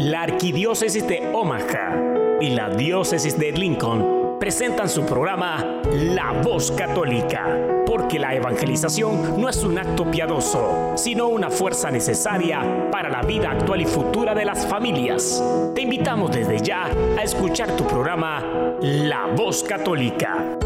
[0.00, 7.84] La Arquidiócesis de Omaha y la Diócesis de Lincoln presentan su programa La Voz Católica,
[7.84, 13.50] porque la evangelización no es un acto piadoso, sino una fuerza necesaria para la vida
[13.50, 15.44] actual y futura de las familias.
[15.74, 16.86] Te invitamos desde ya
[17.18, 20.56] a escuchar tu programa La Voz Católica.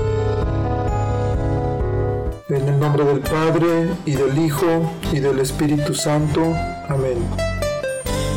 [2.48, 6.40] En el nombre del Padre, y del Hijo, y del Espíritu Santo.
[6.88, 7.53] Amén.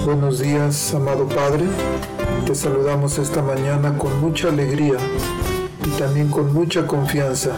[0.08, 1.66] Buenos días, amado Padre.
[2.46, 4.96] Te saludamos esta mañana con mucha alegría
[5.86, 7.58] y también con mucha confianza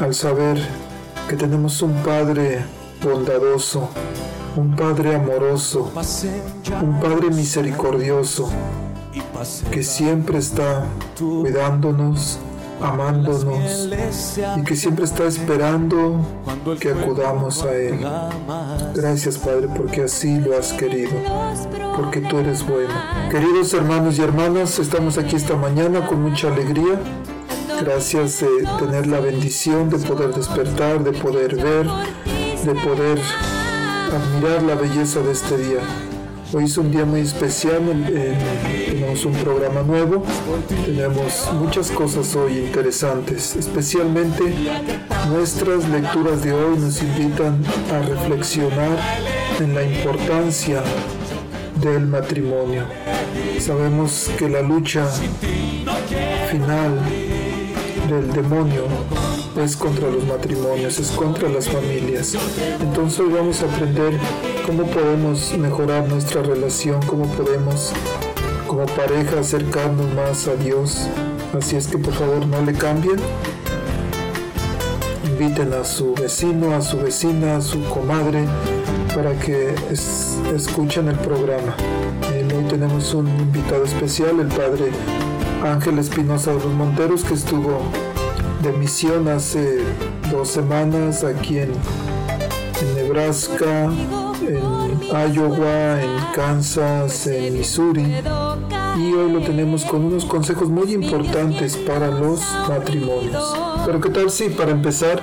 [0.00, 0.56] al saber
[1.28, 2.64] que tenemos un Padre
[3.04, 3.90] bondadoso,
[4.56, 5.92] un Padre amoroso,
[6.80, 8.48] un Padre misericordioso,
[9.70, 10.86] que siempre está
[11.18, 12.38] cuidándonos,
[12.80, 13.88] amándonos
[14.56, 16.20] y que siempre está esperando
[16.80, 17.98] que acudamos a Él.
[18.94, 21.12] Gracias Padre porque así lo has querido,
[21.96, 22.92] porque tú eres bueno.
[23.30, 27.00] Queridos hermanos y hermanas, estamos aquí esta mañana con mucha alegría.
[27.80, 28.48] Gracias de
[28.78, 31.86] tener la bendición de poder despertar, de poder ver,
[32.64, 33.20] de poder
[34.12, 36.07] admirar la belleza de este día.
[36.50, 37.82] Hoy es un día muy especial,
[38.86, 40.22] tenemos un programa nuevo,
[40.86, 44.44] tenemos muchas cosas hoy interesantes, especialmente
[45.28, 48.98] nuestras lecturas de hoy nos invitan a reflexionar
[49.60, 50.82] en la importancia
[51.82, 52.84] del matrimonio.
[53.60, 55.06] Sabemos que la lucha
[56.50, 56.98] final
[58.08, 58.84] del demonio
[59.62, 62.34] es contra los matrimonios, es contra las familias.
[62.80, 64.18] Entonces hoy vamos a aprender
[64.66, 67.92] cómo podemos mejorar nuestra relación, cómo podemos
[68.66, 71.08] como pareja acercarnos más a Dios.
[71.56, 73.16] Así es que por favor no le cambien.
[75.24, 78.44] Inviten a su vecino, a su vecina, a su comadre
[79.14, 79.74] para que
[80.54, 81.74] escuchen el programa.
[82.56, 84.90] hoy tenemos un invitado especial, el padre
[85.64, 87.80] Ángel Espinosa de los Monteros, que estuvo
[88.70, 89.78] de misión hace
[90.30, 91.72] dos semanas aquí en,
[92.94, 93.90] Nebraska,
[94.46, 98.14] en Iowa, en Kansas, en Missouri.
[98.98, 103.56] Y hoy lo tenemos con unos consejos muy importantes para los matrimonios.
[103.86, 105.22] Pero qué tal si para empezar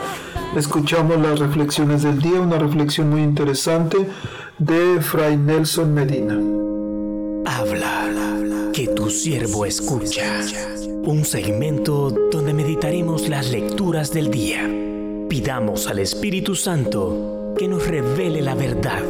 [0.55, 4.09] escuchamos las reflexiones del día, una reflexión muy interesante
[4.57, 6.39] de Fray Nelson Medina.
[7.45, 10.41] Habla, que tu siervo escucha
[11.05, 14.67] un segmento donde meditaremos las lecturas del día.
[15.29, 19.03] Pidamos al Espíritu Santo que nos revele la verdad,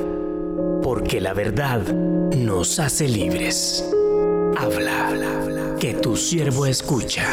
[0.83, 1.81] porque la verdad
[2.35, 3.89] nos hace libres.
[4.57, 7.23] Habla, que tu siervo escucha.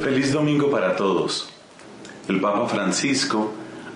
[0.00, 1.48] Feliz domingo para todos.
[2.28, 3.50] El Papa Francisco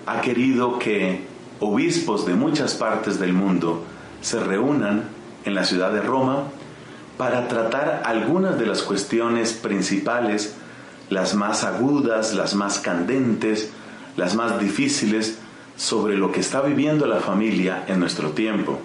[0.05, 1.21] ha querido que
[1.61, 3.83] obispos de muchas partes del mundo
[4.21, 5.05] se reúnan
[5.45, 6.47] en la ciudad de Roma
[7.17, 10.55] para tratar algunas de las cuestiones principales,
[11.09, 13.69] las más agudas, las más candentes,
[14.17, 15.37] las más difíciles
[15.75, 18.79] sobre lo que está viviendo la familia en nuestro tiempo.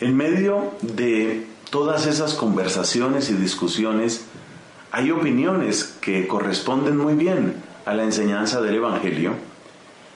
[0.00, 4.24] En medio de todas esas conversaciones y discusiones,
[4.92, 7.54] hay opiniones que corresponden muy bien
[7.86, 9.34] a la enseñanza del Evangelio,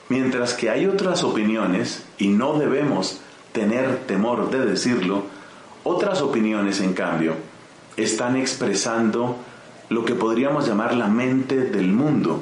[0.09, 3.19] mientras que hay otras opiniones, y no debemos
[3.53, 5.23] tener temor de decirlo,
[5.85, 7.35] otras opiniones, en cambio,
[7.95, 9.37] están expresando
[9.87, 12.41] lo que podríamos llamar la mente del mundo.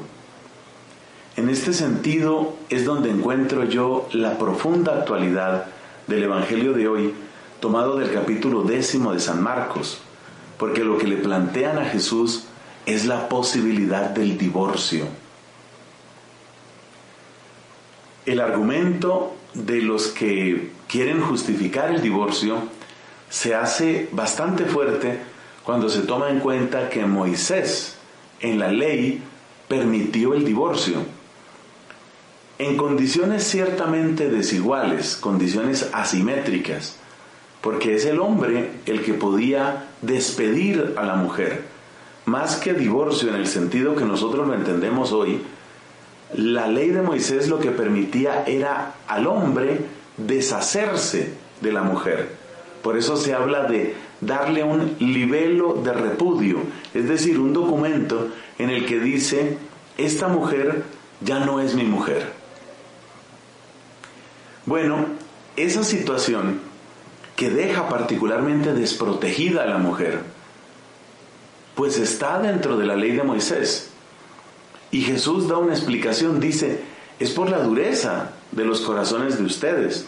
[1.35, 5.65] En este sentido es donde encuentro yo la profunda actualidad
[6.07, 7.13] del Evangelio de hoy,
[7.59, 9.99] tomado del capítulo décimo de San Marcos,
[10.57, 12.45] porque lo que le plantean a Jesús
[12.85, 15.05] es la posibilidad del divorcio.
[18.25, 22.55] El argumento de los que quieren justificar el divorcio
[23.33, 25.17] se hace bastante fuerte
[25.63, 27.95] cuando se toma en cuenta que Moisés
[28.39, 29.23] en la ley
[29.67, 30.97] permitió el divorcio.
[32.59, 36.97] En condiciones ciertamente desiguales, condiciones asimétricas,
[37.61, 41.63] porque es el hombre el que podía despedir a la mujer.
[42.25, 45.41] Más que divorcio en el sentido que nosotros lo entendemos hoy,
[46.35, 49.79] la ley de Moisés lo que permitía era al hombre
[50.17, 52.42] deshacerse de la mujer.
[52.83, 56.57] Por eso se habla de darle un libelo de repudio,
[56.93, 58.27] es decir, un documento
[58.59, 59.57] en el que dice,
[59.97, 60.83] esta mujer
[61.21, 62.31] ya no es mi mujer.
[64.65, 65.05] Bueno,
[65.55, 66.59] esa situación
[67.37, 70.19] que deja particularmente desprotegida a la mujer,
[71.75, 73.91] pues está dentro de la ley de Moisés.
[74.91, 76.81] Y Jesús da una explicación, dice,
[77.19, 80.05] es por la dureza de los corazones de ustedes.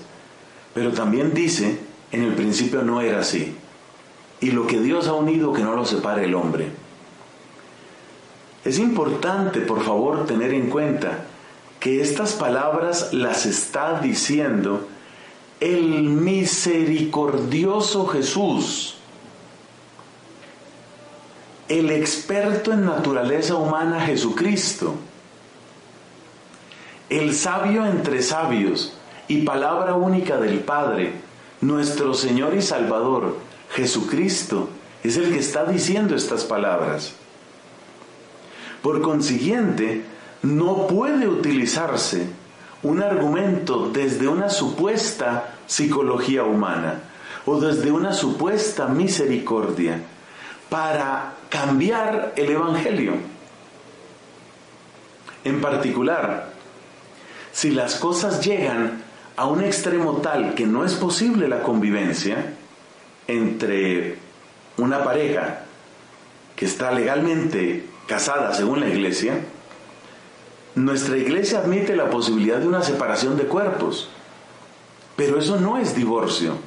[0.73, 1.79] Pero también dice,
[2.15, 3.55] en el principio no era así.
[4.39, 6.69] Y lo que Dios ha unido, que no lo separe el hombre.
[8.63, 11.25] Es importante, por favor, tener en cuenta
[11.79, 14.87] que estas palabras las está diciendo
[15.59, 18.95] el misericordioso Jesús,
[21.67, 24.95] el experto en naturaleza humana Jesucristo,
[27.09, 28.97] el sabio entre sabios
[29.27, 31.24] y palabra única del Padre,
[31.61, 33.37] nuestro Señor y Salvador,
[33.71, 34.69] Jesucristo,
[35.03, 37.13] es el que está diciendo estas palabras.
[38.81, 40.03] Por consiguiente,
[40.41, 42.27] no puede utilizarse
[42.83, 47.01] un argumento desde una supuesta psicología humana
[47.45, 50.01] o desde una supuesta misericordia
[50.69, 53.13] para cambiar el Evangelio.
[55.43, 56.51] En particular,
[57.51, 59.04] si las cosas llegan
[59.37, 62.53] a un extremo tal que no es posible la convivencia
[63.27, 64.17] entre
[64.77, 65.61] una pareja
[66.55, 69.39] que está legalmente casada según la iglesia,
[70.75, 74.09] nuestra iglesia admite la posibilidad de una separación de cuerpos,
[75.15, 76.57] pero eso no es divorcio,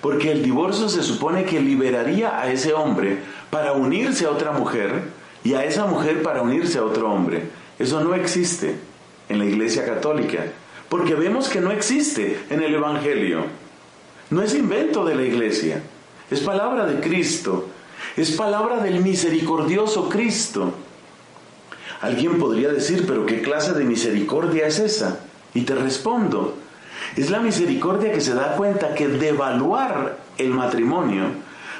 [0.00, 3.18] porque el divorcio se supone que liberaría a ese hombre
[3.50, 5.02] para unirse a otra mujer
[5.44, 7.44] y a esa mujer para unirse a otro hombre.
[7.78, 8.76] Eso no existe
[9.28, 10.46] en la iglesia católica,
[10.88, 13.44] porque vemos que no existe en el Evangelio.
[14.30, 15.82] No es invento de la iglesia,
[16.30, 17.68] es palabra de Cristo,
[18.16, 20.72] es palabra del misericordioso Cristo.
[22.00, 25.20] Alguien podría decir, pero ¿qué clase de misericordia es esa?
[25.54, 26.56] Y te respondo,
[27.16, 31.24] es la misericordia que se da cuenta que devaluar el matrimonio,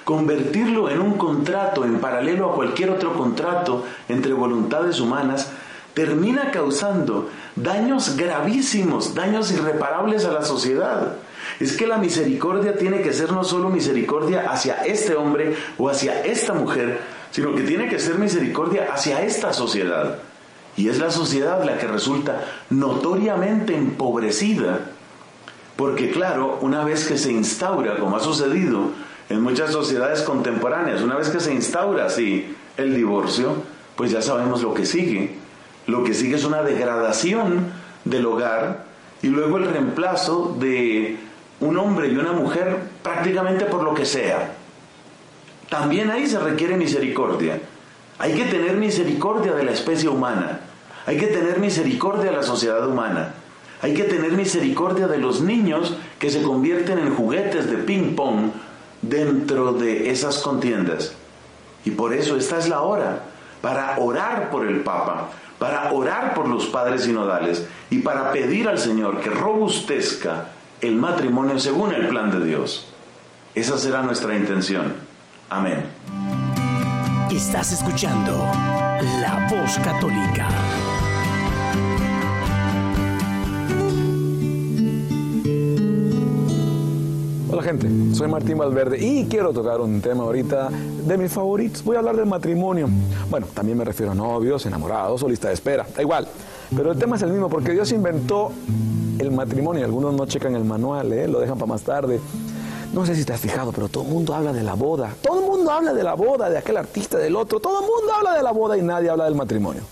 [0.05, 5.50] convertirlo en un contrato en paralelo a cualquier otro contrato entre voluntades humanas,
[5.94, 11.17] termina causando daños gravísimos, daños irreparables a la sociedad.
[11.61, 16.25] Es que la misericordia tiene que ser no solo misericordia hacia este hombre o hacia
[16.25, 16.99] esta mujer,
[17.31, 20.19] sino que tiene que ser misericordia hacia esta sociedad.
[20.76, 24.81] Y es la sociedad la que resulta notoriamente empobrecida,
[25.76, 28.90] porque claro, una vez que se instaura, como ha sucedido
[29.29, 33.55] en muchas sociedades contemporáneas, una vez que se instaura así el divorcio,
[33.94, 35.44] pues ya sabemos lo que sigue.
[35.87, 37.67] Lo que sigue es una degradación
[38.05, 38.85] del hogar
[39.23, 41.19] y luego el reemplazo de
[41.61, 44.53] un hombre y una mujer prácticamente por lo que sea.
[45.69, 47.59] También ahí se requiere misericordia.
[48.19, 50.61] Hay que tener misericordia de la especie humana.
[51.07, 53.35] Hay que tener misericordia de la sociedad humana.
[53.83, 58.53] Hay que tener misericordia de los niños que se convierten en juguetes de ping-pong
[59.03, 61.15] dentro de esas contiendas.
[61.85, 63.25] Y por eso esta es la hora
[63.61, 65.29] para orar por el Papa,
[65.59, 70.49] para orar por los padres sinodales y para pedir al Señor que robustezca
[70.81, 72.87] el matrimonio según el plan de Dios.
[73.55, 74.95] Esa será nuestra intención.
[75.49, 75.85] Amén.
[77.31, 78.33] Estás escuchando
[79.21, 80.49] La Voz Católica.
[87.64, 91.82] Gente, soy Martín Valverde y quiero tocar un tema ahorita de mis favoritos.
[91.82, 92.88] Voy a hablar del matrimonio.
[93.31, 96.28] Bueno, también me refiero a novios, enamorados o lista de espera, da igual.
[96.76, 98.52] Pero el tema es el mismo porque Dios inventó
[99.19, 99.82] el matrimonio.
[99.82, 101.26] Algunos no checan el manual, ¿eh?
[101.26, 102.21] lo dejan para más tarde.
[102.95, 105.17] No sé si te has fijado, pero todo el mundo habla de la boda.
[105.21, 107.59] Todo el mundo habla de la boda, de aquel artista, del otro.
[107.59, 109.83] Todo el mundo habla de la boda y nadie habla del matrimonio.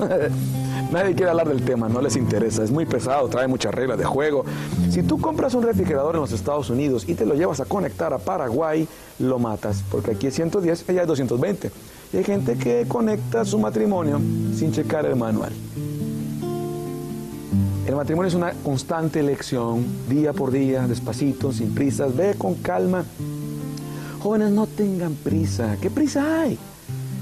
[0.92, 2.62] nadie quiere hablar del tema, no les interesa.
[2.62, 4.44] Es muy pesado, trae muchas reglas de juego.
[4.88, 8.12] Si tú compras un refrigerador en los Estados Unidos y te lo llevas a conectar
[8.12, 8.86] a Paraguay,
[9.18, 11.72] lo matas, porque aquí es 110, allá es 220.
[12.12, 14.20] Y hay gente que conecta su matrimonio
[14.54, 15.50] sin checar el manual.
[17.86, 23.04] El matrimonio es una constante elección, día por día, despacito, sin prisas, ve con calma.
[24.20, 25.76] Jóvenes, no tengan prisa.
[25.80, 26.56] ¿Qué prisa hay?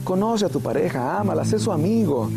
[0.05, 2.31] Conoce a tu pareja, ámala, sé su amigo.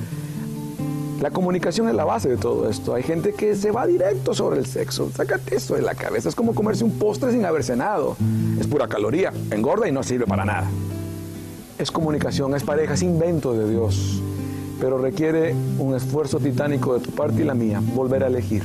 [1.21, 2.95] La comunicación es la base de todo esto.
[2.95, 5.11] Hay gente que se va directo sobre el sexo.
[5.13, 6.29] Sácate eso de la cabeza.
[6.29, 8.15] Es como comerse un postre sin haber cenado.
[8.57, 10.69] Es pura caloría, engorda y no sirve para nada.
[11.77, 14.21] Es comunicación, es pareja, es invento de Dios
[14.79, 18.63] pero requiere un esfuerzo titánico de tu parte y la mía, volver a elegir.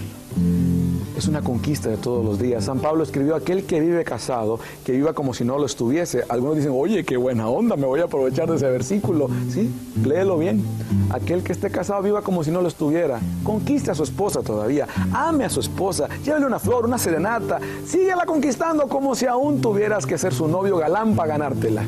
[1.17, 2.65] Es una conquista de todos los días.
[2.65, 6.23] San Pablo escribió, aquel que vive casado, que viva como si no lo estuviese.
[6.29, 9.29] Algunos dicen, oye, qué buena onda, me voy a aprovechar de ese versículo.
[9.51, 9.69] Sí,
[10.05, 10.63] léelo bien.
[11.11, 13.19] Aquel que esté casado viva como si no lo estuviera.
[13.43, 14.87] Conquiste a su esposa todavía.
[15.13, 16.09] Ame a su esposa.
[16.25, 17.59] Llévele una flor, una serenata.
[17.85, 21.83] Síguela conquistando como si aún tuvieras que ser su novio galán para ganártela.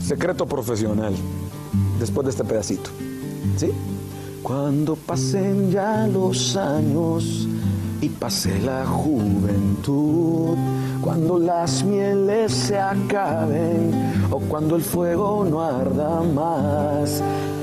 [0.00, 1.14] Secreto profesional
[1.98, 2.90] después de este pedacito.
[3.56, 3.70] ¿Sí?
[4.42, 7.48] Cuando pasen ya los años,
[8.00, 10.56] y pase la juventud.
[11.00, 13.92] Cuando las mieles se acaben
[14.30, 17.22] o cuando el fuego no arda más.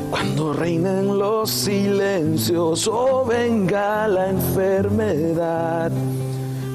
[0.10, 5.92] Cuando reinen los silencios o venga la enfermedad.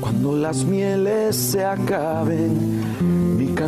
[0.01, 2.81] Cuando las mieles se acaben,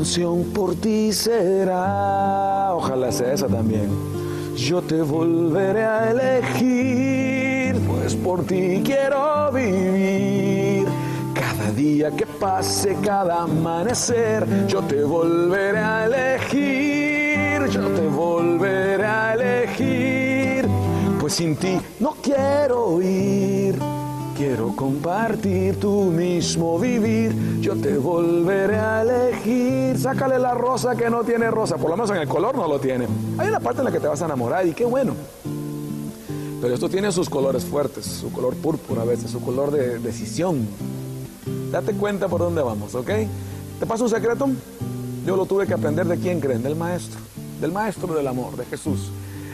[0.02, 2.74] canción por ti será.
[2.74, 3.88] Ojalá sea esa también.
[4.56, 10.88] Yo te volveré a elegir, pues por ti quiero vivir.
[11.32, 19.34] Cada día que pase, cada amanecer, yo te volveré a elegir, yo te volveré a
[19.34, 20.66] elegir,
[21.20, 24.01] pues sin ti no quiero ir.
[24.44, 29.96] Quiero compartir tu mismo vivir, yo te volveré a elegir.
[29.96, 32.80] Sácale la rosa que no tiene rosa, por lo menos en el color no lo
[32.80, 33.06] tiene.
[33.38, 35.14] Hay una parte en la que te vas a enamorar y qué bueno.
[36.60, 40.66] Pero esto tiene sus colores fuertes, su color púrpura a veces, su color de decisión.
[41.70, 43.10] Date cuenta por dónde vamos, ¿ok?
[43.78, 44.48] ¿Te paso un secreto?
[45.24, 47.20] Yo lo tuve que aprender de quién creen, del maestro,
[47.60, 49.12] del maestro del amor, de Jesús.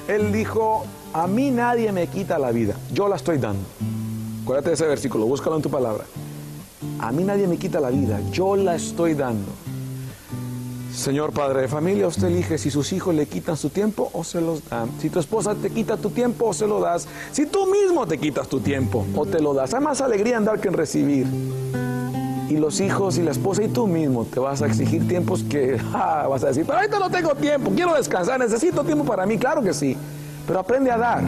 [0.08, 3.66] Él dijo, a mí nadie me quita la vida, yo la estoy dando.
[4.48, 6.06] Acuérdate de ese versículo, búscalo en tu palabra.
[7.00, 9.52] A mí nadie me quita la vida, yo la estoy dando.
[10.90, 14.40] Señor Padre de familia, usted elige si sus hijos le quitan su tiempo o se
[14.40, 14.88] los dan.
[15.02, 17.06] Si tu esposa te quita tu tiempo o se lo das.
[17.30, 19.74] Si tú mismo te quitas tu tiempo o te lo das.
[19.74, 21.26] Hay más alegría en dar que en recibir.
[22.48, 25.78] Y los hijos y la esposa y tú mismo te vas a exigir tiempos que
[25.92, 29.36] vas a decir, pero ahorita no tengo tiempo, quiero descansar, necesito tiempo para mí.
[29.36, 29.94] Claro que sí,
[30.46, 31.22] pero aprende a dar.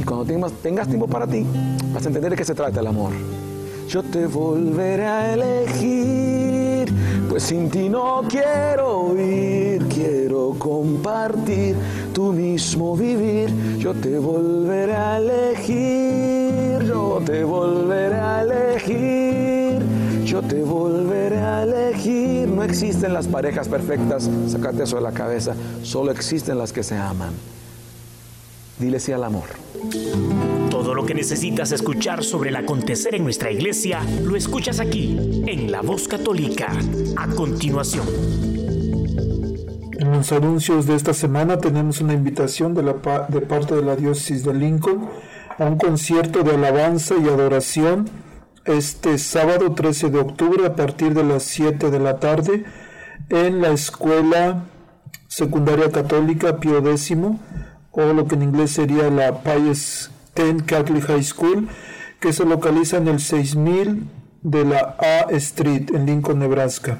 [0.00, 1.44] Y cuando tengas, tiempo para ti,
[1.92, 3.12] vas a entender de qué se trata el amor.
[3.88, 6.92] Yo te volveré a elegir,
[7.28, 11.76] pues sin ti no quiero ir, quiero compartir
[12.12, 13.78] tu mismo vivir.
[13.78, 19.82] Yo te volveré a elegir, yo te volveré a elegir,
[20.24, 22.48] yo te volveré a elegir.
[22.48, 26.96] No existen las parejas perfectas, sacate eso de la cabeza, solo existen las que se
[26.96, 27.34] aman.
[28.78, 29.44] Dile sí al amor.
[30.70, 35.70] Todo lo que necesitas escuchar sobre el acontecer en nuestra iglesia lo escuchas aquí, en
[35.70, 36.72] La Voz Católica.
[37.16, 38.06] A continuación.
[39.98, 42.94] En los anuncios de esta semana tenemos una invitación de, la,
[43.28, 45.08] de parte de la diócesis de Lincoln
[45.56, 48.10] a un concierto de alabanza y adoración
[48.64, 52.64] este sábado 13 de octubre a partir de las 7 de la tarde
[53.28, 54.64] en la escuela
[55.28, 57.12] secundaria católica Pío X
[57.96, 61.68] o lo que en inglés sería la Pius X Catholic High School,
[62.20, 64.08] que se localiza en el 6000
[64.42, 66.98] de la A Street en Lincoln, Nebraska,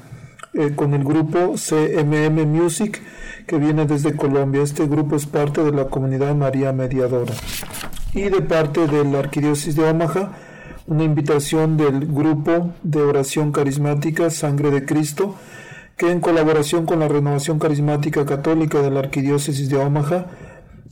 [0.53, 3.01] eh, con el grupo CMM Music
[3.45, 4.63] que viene desde Colombia.
[4.63, 7.33] Este grupo es parte de la comunidad María Mediadora.
[8.13, 10.31] Y de parte de la Arquidiócesis de Omaha,
[10.87, 15.35] una invitación del grupo de oración carismática Sangre de Cristo,
[15.97, 20.27] que en colaboración con la Renovación Carismática Católica de la Arquidiócesis de Omaha,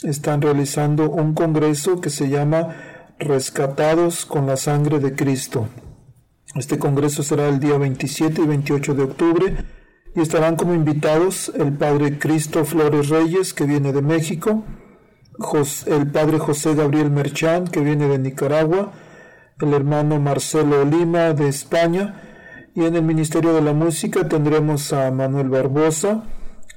[0.04, 2.76] están realizando un congreso que se llama
[3.20, 5.68] Rescatados con la Sangre de Cristo.
[6.56, 9.56] Este congreso será el día 27 y 28 de octubre
[10.16, 14.64] y estarán como invitados el padre Cristo Flores Reyes, que viene de México,
[15.88, 18.92] el padre José Gabriel Merchán, que viene de Nicaragua,
[19.60, 22.22] el hermano Marcelo Lima de España,
[22.76, 26.24] y en el Ministerio de la Música tendremos a Manuel Barbosa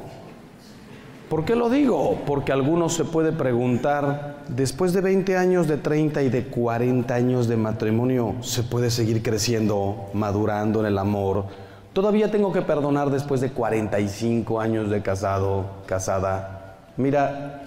[1.29, 2.21] ¿Por qué lo digo?
[2.27, 7.47] Porque algunos se puede preguntar, después de 20 años, de 30 y de 40 años
[7.47, 11.45] de matrimonio, ¿se puede seguir creciendo, madurando en el amor?
[11.93, 16.75] Todavía tengo que perdonar después de 45 años de casado, casada.
[16.95, 17.63] Mira,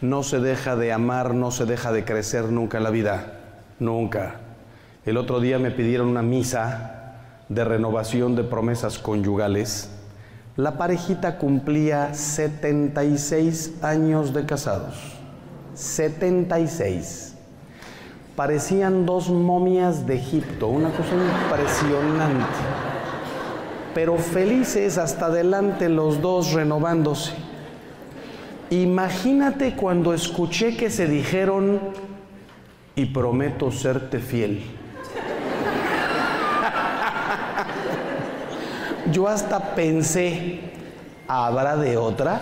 [0.00, 3.32] no se deja de amar, no se deja de crecer nunca en la vida,
[3.80, 4.36] nunca.
[5.04, 7.16] El otro día me pidieron una misa
[7.48, 9.90] de renovación de promesas conyugales
[10.60, 14.94] La parejita cumplía 76 años de casados.
[15.72, 17.34] 76.
[18.36, 22.44] Parecían dos momias de Egipto, una cosa impresionante.
[23.94, 27.32] Pero felices hasta adelante los dos renovándose.
[28.68, 31.80] Imagínate cuando escuché que se dijeron,
[32.96, 34.60] y prometo serte fiel.
[39.12, 40.60] Yo hasta pensé,
[41.26, 42.40] ¿habrá de otra?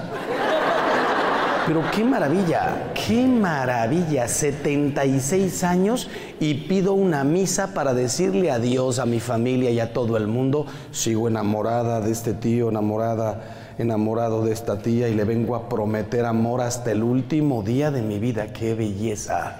[1.69, 6.09] Pero qué maravilla, qué maravilla, 76 años
[6.41, 10.65] y pido una misa para decirle adiós a mi familia y a todo el mundo.
[10.93, 16.25] Sigo enamorada de este tío, enamorada, enamorado de esta tía y le vengo a prometer
[16.25, 18.47] amor hasta el último día de mi vida.
[18.53, 19.55] Qué belleza,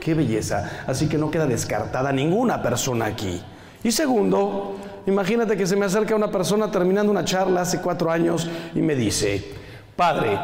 [0.00, 0.68] qué belleza.
[0.88, 3.40] Así que no queda descartada ninguna persona aquí.
[3.84, 4.74] Y segundo,
[5.06, 8.94] Imagínate que se me acerca una persona terminando una charla hace cuatro años y me
[8.94, 9.44] dice,
[9.96, 10.38] Padre,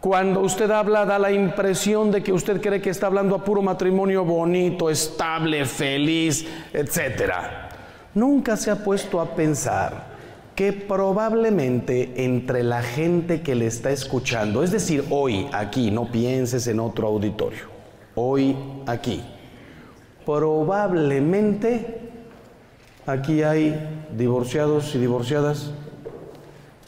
[0.00, 3.62] cuando usted habla da la impresión de que usted cree que está hablando a puro
[3.62, 7.32] matrimonio bonito, estable, feliz, etc.
[8.14, 10.10] Nunca se ha puesto a pensar
[10.56, 16.66] que probablemente entre la gente que le está escuchando, es decir, hoy aquí, no pienses
[16.66, 17.66] en otro auditorio,
[18.14, 18.56] hoy
[18.86, 19.22] aquí,
[20.26, 22.11] probablemente
[23.04, 25.72] Aquí hay divorciados y divorciadas,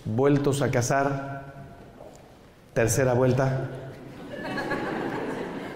[0.05, 1.55] vueltos a casar,
[2.73, 3.69] tercera vuelta,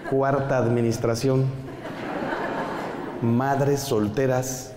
[0.09, 1.43] cuarta administración,
[3.21, 4.71] madres solteras,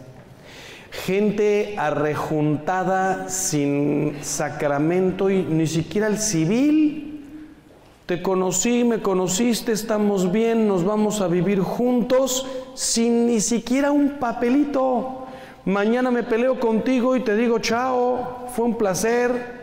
[0.91, 7.25] gente arrejuntada sin sacramento y ni siquiera el civil.
[8.07, 14.19] Te conocí, me conociste, estamos bien, nos vamos a vivir juntos sin ni siquiera un
[14.19, 15.22] papelito.
[15.65, 19.63] Mañana me peleo contigo y te digo chao, fue un placer.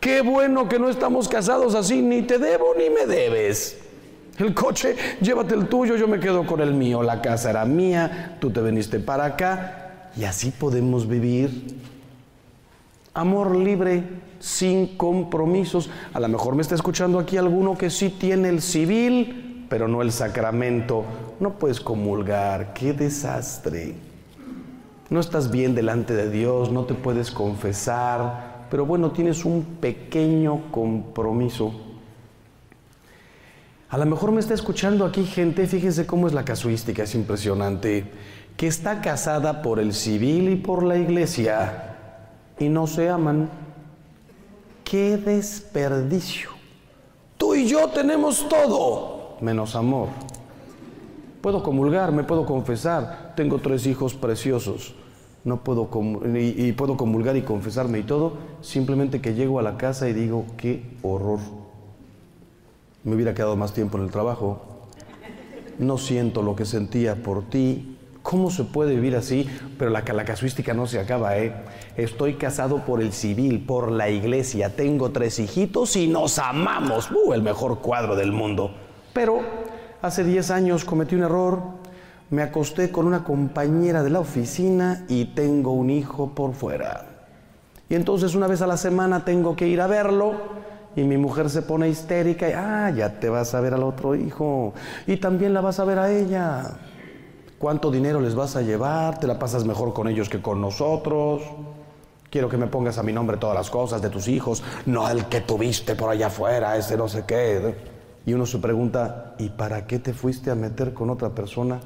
[0.00, 3.78] Qué bueno que no estamos casados así, ni te debo ni me debes.
[4.38, 7.02] El coche, llévate el tuyo, yo me quedo con el mío.
[7.02, 11.76] La casa era mía, tú te viniste para acá y así podemos vivir.
[13.12, 14.04] Amor libre,
[14.38, 15.90] sin compromisos.
[16.12, 20.02] A lo mejor me está escuchando aquí alguno que sí tiene el civil, pero no
[20.02, 21.04] el sacramento.
[21.40, 24.05] No puedes comulgar, qué desastre.
[25.08, 30.70] No estás bien delante de Dios, no te puedes confesar, pero bueno, tienes un pequeño
[30.72, 31.72] compromiso.
[33.88, 38.10] A lo mejor me está escuchando aquí gente, fíjense cómo es la casuística, es impresionante,
[38.56, 41.86] que está casada por el civil y por la iglesia
[42.58, 43.48] y no se aman.
[44.82, 46.50] ¡Qué desperdicio!
[47.36, 50.08] Tú y yo tenemos todo, menos amor.
[51.40, 54.94] Puedo comulgar, me puedo confesar, tengo tres hijos preciosos,
[55.44, 55.88] no puedo
[56.34, 60.12] y, y puedo comulgar y confesarme y todo, simplemente que llego a la casa y
[60.12, 61.38] digo, qué horror.
[63.04, 64.60] Me hubiera quedado más tiempo en el trabajo,
[65.78, 67.92] no siento lo que sentía por ti.
[68.22, 69.48] ¿Cómo se puede vivir así?
[69.78, 71.54] Pero la, la casuística no se acaba, ¿eh?
[71.96, 77.08] Estoy casado por el civil, por la iglesia, tengo tres hijitos y nos amamos.
[77.12, 77.34] ¡Uh!
[77.34, 78.74] El mejor cuadro del mundo.
[79.12, 79.38] Pero
[80.06, 81.60] Hace 10 años cometí un error,
[82.30, 87.06] me acosté con una compañera de la oficina y tengo un hijo por fuera.
[87.88, 90.34] Y entonces una vez a la semana tengo que ir a verlo
[90.94, 94.14] y mi mujer se pone histérica y, ah, ya te vas a ver al otro
[94.14, 94.74] hijo
[95.08, 96.62] y también la vas a ver a ella.
[97.58, 99.18] ¿Cuánto dinero les vas a llevar?
[99.18, 101.42] ¿Te la pasas mejor con ellos que con nosotros?
[102.30, 105.24] Quiero que me pongas a mi nombre todas las cosas de tus hijos, no el
[105.24, 107.95] que tuviste por allá afuera, ese no sé qué.
[108.26, 111.78] Y uno se pregunta, ¿y para qué te fuiste a meter con otra persona?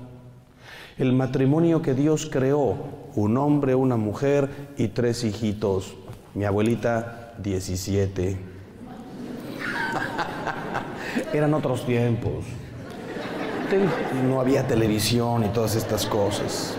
[0.97, 2.77] El matrimonio que Dios creó,
[3.15, 4.49] un hombre, una mujer
[4.79, 5.95] y tres hijitos.
[6.35, 8.39] Mi abuelita, 17.
[11.35, 12.47] Eran otros tiempos.
[14.27, 16.75] No había televisión y todas estas cosas.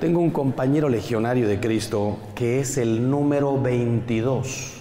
[0.00, 4.74] Tengo un compañero legionario de Cristo que es el número 22.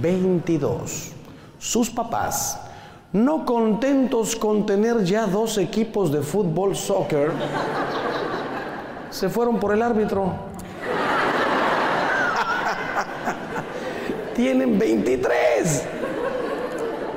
[0.00, 1.12] 22.
[1.58, 2.62] Sus papás
[3.12, 7.32] no contentos con tener ya dos equipos de fútbol soccer,
[9.10, 10.32] se fueron por el árbitro.
[14.34, 15.86] Tienen 23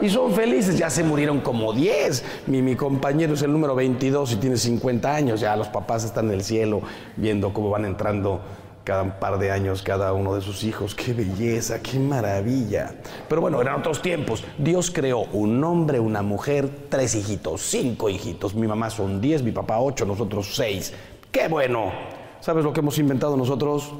[0.01, 0.77] y son felices.
[0.77, 2.23] Ya se murieron como 10.
[2.47, 5.39] Mi, mi, compañero es el número 22 y tiene 50 años.
[5.39, 6.82] Ya los papás están en el cielo
[7.15, 8.41] viendo cómo van entrando
[8.84, 10.96] cada par de años cada uno de sus hijos.
[10.96, 11.82] ¡Qué belleza!
[11.82, 12.96] ¡Qué maravilla!
[13.28, 14.44] Pero bueno, eran otros tiempos.
[14.58, 18.56] Dios creó un hombre, una mujer, tres hijitos, cinco hijitos.
[18.56, 20.94] Mi mamá son diez, mi papá ocho, nosotros seis.
[21.32, 21.91] ¡Qué bueno!
[22.39, 23.94] ¿Sabes lo que hemos inventado nosotros?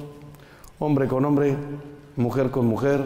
[0.80, 1.56] Hombre con hombre,
[2.16, 3.04] mujer con mujer,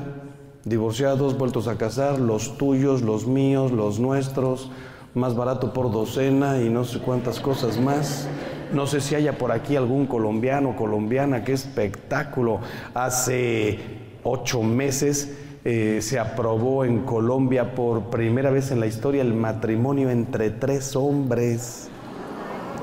[0.63, 4.71] divorciados, vueltos a casar, los tuyos, los míos, los nuestros,
[5.13, 8.27] más barato por docena y no sé cuántas cosas más.
[8.75, 12.59] No sé si haya por aquí algún colombiano colombiana, qué espectáculo.
[12.93, 13.79] Hace
[14.21, 15.33] ocho meses
[15.63, 20.93] eh, se aprobó en Colombia por primera vez en la historia el matrimonio entre tres
[20.97, 21.87] hombres.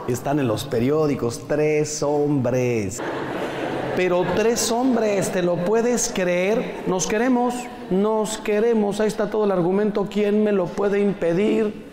[0.09, 2.99] Están en los periódicos, tres hombres.
[3.95, 6.85] Pero tres hombres, ¿te lo puedes creer?
[6.87, 7.53] Nos queremos,
[7.91, 8.99] nos queremos.
[8.99, 10.09] Ahí está todo el argumento.
[10.11, 11.85] ¿Quién me lo puede impedir?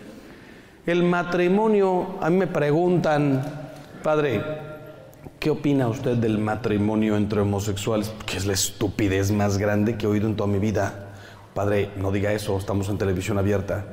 [0.86, 3.59] El matrimonio, a mí me preguntan,
[4.02, 4.42] padre,
[5.38, 8.12] ¿qué opina usted del matrimonio entre homosexuales?
[8.26, 11.12] Que es la estupidez más grande que he oído en toda mi vida.
[11.54, 13.84] Padre, no diga eso, estamos en televisión abierta.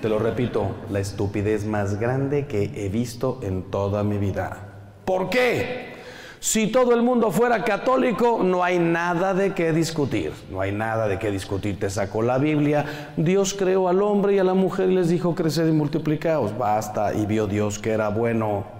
[0.00, 4.68] Te lo repito, la estupidez más grande que he visto en toda mi vida.
[5.04, 5.94] ¿Por qué?
[6.40, 10.30] Si todo el mundo fuera católico, no hay nada de qué discutir.
[10.50, 11.78] No hay nada de qué discutir.
[11.78, 13.12] Te sacó la Biblia.
[13.16, 16.56] Dios creó al hombre y a la mujer y les dijo crecer y multiplicaos.
[16.58, 17.14] Basta.
[17.14, 18.73] Y vio Dios que era bueno.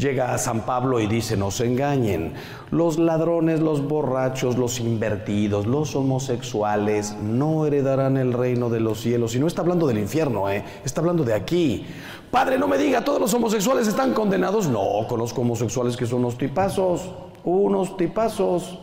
[0.00, 2.32] Llega a San Pablo y dice, no se engañen,
[2.70, 9.34] los ladrones, los borrachos, los invertidos, los homosexuales no heredarán el reino de los cielos.
[9.34, 10.64] Y no está hablando del infierno, ¿eh?
[10.86, 11.84] está hablando de aquí.
[12.30, 14.68] Padre, no me diga, todos los homosexuales están condenados.
[14.68, 17.10] No, conozco homosexuales que son unos tipazos,
[17.44, 18.78] unos tipazos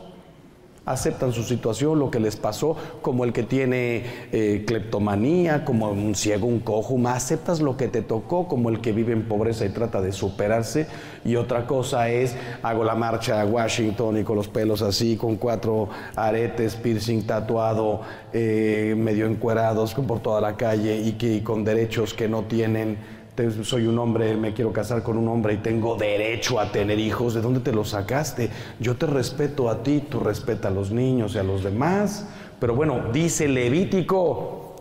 [0.87, 6.15] aceptan su situación, lo que les pasó, como el que tiene eh, cleptomanía, como un
[6.15, 9.69] ciego, un cojo, aceptas lo que te tocó, como el que vive en pobreza y
[9.69, 10.87] trata de superarse.
[11.25, 15.35] Y otra cosa es, hago la marcha a Washington y con los pelos así, con
[15.35, 18.01] cuatro aretes, piercing tatuado,
[18.33, 23.16] eh, medio encuerados por toda la calle y, que, y con derechos que no tienen
[23.63, 27.33] soy un hombre, me quiero casar con un hombre y tengo derecho a tener hijos,
[27.33, 28.49] ¿de dónde te los sacaste?
[28.79, 32.27] Yo te respeto a ti, tú respeta a los niños y a los demás.
[32.59, 34.75] Pero bueno, dice Levítico,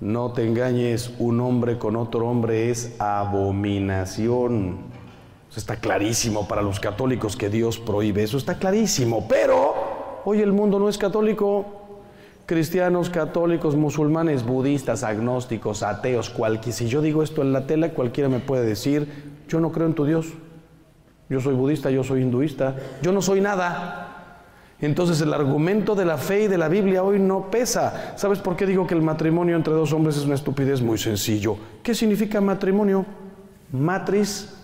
[0.00, 4.92] no te engañes, un hombre con otro hombre es abominación.
[5.56, 9.26] Está clarísimo para los católicos que Dios prohíbe, eso está clarísimo.
[9.28, 9.74] Pero
[10.24, 11.83] hoy el mundo no es católico
[12.46, 16.76] cristianos, católicos, musulmanes, budistas, agnósticos, ateos, cualquiera.
[16.76, 19.08] Si yo digo esto en la tela, cualquiera me puede decir,
[19.48, 20.26] yo no creo en tu Dios.
[21.28, 24.04] Yo soy budista, yo soy hinduista, yo no soy nada.
[24.80, 28.12] Entonces el argumento de la fe y de la Biblia hoy no pesa.
[28.16, 30.82] ¿Sabes por qué digo que el matrimonio entre dos hombres es una estupidez?
[30.82, 31.56] Muy sencillo.
[31.82, 33.06] ¿Qué significa matrimonio?
[33.72, 34.54] Matris,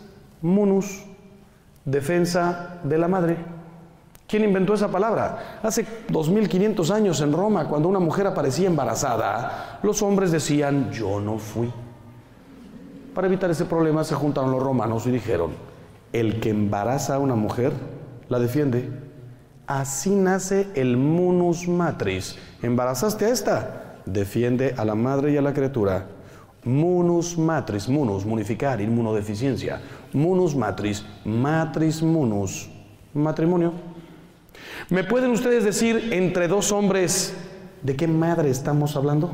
[0.42, 1.04] munus,
[1.84, 3.36] defensa de la madre.
[4.30, 5.58] ¿Quién inventó esa palabra?
[5.60, 11.36] Hace 2500 años en Roma, cuando una mujer aparecía embarazada, los hombres decían, yo no
[11.36, 11.68] fui.
[13.12, 15.50] Para evitar ese problema se juntaron los romanos y dijeron,
[16.12, 17.72] el que embaraza a una mujer,
[18.28, 18.88] la defiende.
[19.66, 22.38] Así nace el munus matris.
[22.62, 23.96] ¿Embarazaste a esta?
[24.06, 26.06] Defiende a la madre y a la criatura.
[26.62, 29.80] Munus matris, munus, munificar, inmunodeficiencia.
[30.12, 32.70] Munus matris, matris munus,
[33.12, 33.89] matrimonio.
[34.88, 37.34] ¿Me pueden ustedes decir entre dos hombres
[37.82, 39.32] de qué madre estamos hablando?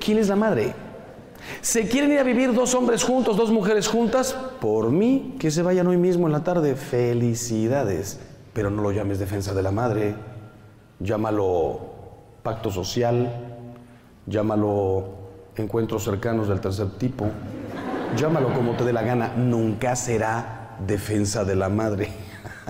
[0.00, 0.74] ¿Quién es la madre?
[1.60, 4.32] ¿Se quieren ir a vivir dos hombres juntos, dos mujeres juntas?
[4.60, 6.76] Por mí, que se vayan hoy mismo en la tarde.
[6.76, 8.18] Felicidades.
[8.52, 10.14] Pero no lo llames defensa de la madre.
[11.00, 11.80] Llámalo
[12.42, 13.30] pacto social.
[14.26, 15.08] Llámalo
[15.56, 17.26] encuentros cercanos del tercer tipo.
[18.16, 19.34] Llámalo como te dé la gana.
[19.36, 22.08] Nunca será defensa de la madre.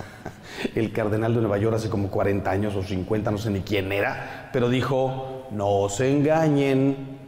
[0.75, 3.93] El cardenal de Nueva York hace como 40 años o 50, no sé ni quién
[3.93, 7.19] era, pero dijo, no se engañen,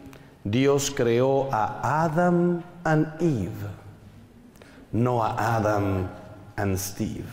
[0.45, 3.51] Dios creó a Adam and Eve,
[4.93, 6.09] no a Adam
[6.57, 7.25] and Steve.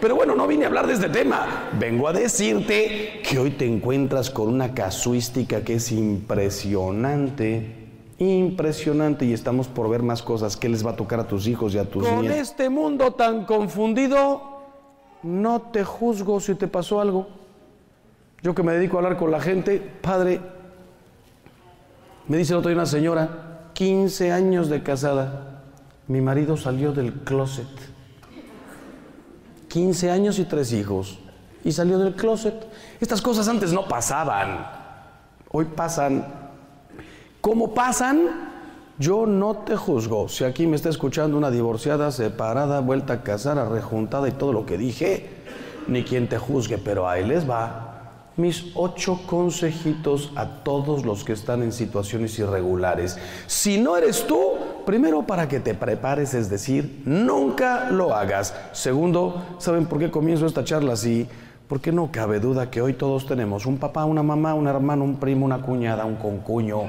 [0.00, 1.70] Pero bueno, no vine a hablar de este tema.
[1.78, 7.77] Vengo a decirte que hoy te encuentras con una casuística que es impresionante
[8.18, 11.74] impresionante y estamos por ver más cosas que les va a tocar a tus hijos
[11.74, 14.42] y a tus Con este mundo tan confundido,
[15.22, 17.28] no te juzgo si te pasó algo.
[18.42, 20.40] Yo que me dedico a hablar con la gente, padre,
[22.26, 25.62] me dice el otro día una señora, 15 años de casada,
[26.08, 27.68] mi marido salió del closet.
[29.68, 31.18] 15 años y tres hijos.
[31.64, 32.54] Y salió del closet.
[33.00, 34.66] Estas cosas antes no pasaban.
[35.50, 36.47] Hoy pasan
[37.40, 38.48] ¿Cómo pasan?
[38.98, 40.28] Yo no te juzgo.
[40.28, 44.66] Si aquí me está escuchando una divorciada, separada, vuelta a casar, rejuntada y todo lo
[44.66, 45.30] que dije,
[45.86, 47.84] ni quien te juzgue, pero ahí les va.
[48.36, 53.16] Mis ocho consejitos a todos los que están en situaciones irregulares.
[53.46, 58.52] Si no eres tú, primero para que te prepares, es decir, nunca lo hagas.
[58.72, 61.28] Segundo, ¿saben por qué comienzo esta charla así?
[61.68, 65.16] Porque no cabe duda que hoy todos tenemos un papá, una mamá, un hermano, un
[65.16, 66.84] primo, una cuñada, un concuño,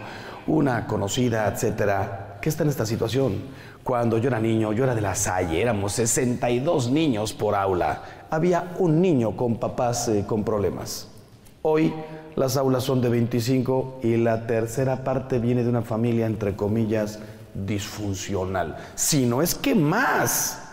[0.49, 3.35] una conocida, etcétera, que está en esta situación.
[3.83, 8.01] Cuando yo era niño, yo era de la Salle, éramos 62 niños por aula.
[8.29, 11.07] Había un niño con papás eh, con problemas.
[11.61, 11.93] Hoy
[12.35, 17.19] las aulas son de 25 y la tercera parte viene de una familia, entre comillas,
[17.53, 18.77] disfuncional.
[18.95, 20.63] Si no es que más.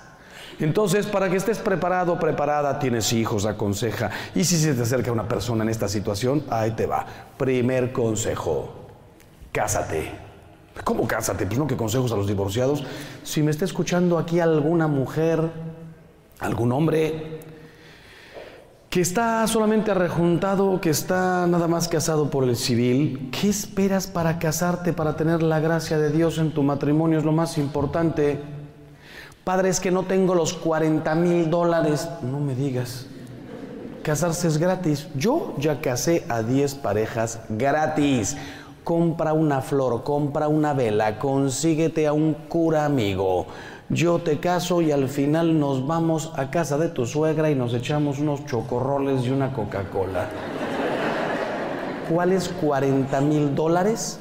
[0.58, 4.10] Entonces, para que estés preparado, preparada, tienes hijos, aconseja.
[4.34, 7.04] Y si se te acerca una persona en esta situación, ahí te va.
[7.36, 8.86] Primer consejo,
[9.56, 10.10] cásate.
[10.84, 11.46] ¿Cómo cásate?
[11.46, 12.84] Pues no que consejos a los divorciados.
[13.22, 15.50] Si me está escuchando aquí alguna mujer,
[16.40, 17.40] algún hombre
[18.90, 24.38] que está solamente rejuntado, que está nada más casado por el civil, ¿qué esperas para
[24.38, 27.18] casarte, para tener la gracia de Dios en tu matrimonio?
[27.18, 28.38] Es lo más importante.
[29.42, 32.06] Padre, es que no tengo los 40 mil dólares.
[32.20, 33.06] No me digas.
[34.02, 35.08] Casarse es gratis.
[35.14, 38.36] Yo ya casé a 10 parejas gratis.
[38.87, 43.49] Compra una flor, compra una vela, consíguete a un cura amigo.
[43.88, 47.75] Yo te caso y al final nos vamos a casa de tu suegra y nos
[47.75, 50.29] echamos unos chocorroles y una Coca-Cola.
[52.09, 54.20] ¿Cuáles 40 mil dólares?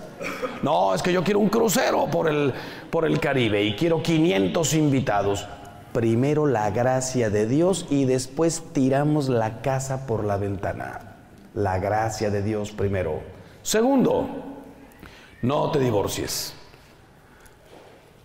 [0.63, 2.51] No, es que yo quiero un crucero por el,
[2.89, 5.47] por el Caribe y quiero 500 invitados.
[5.93, 11.17] Primero la gracia de Dios y después tiramos la casa por la ventana.
[11.53, 13.35] La gracia de Dios primero.
[13.61, 14.44] Segundo,
[15.41, 16.53] no te divorcies.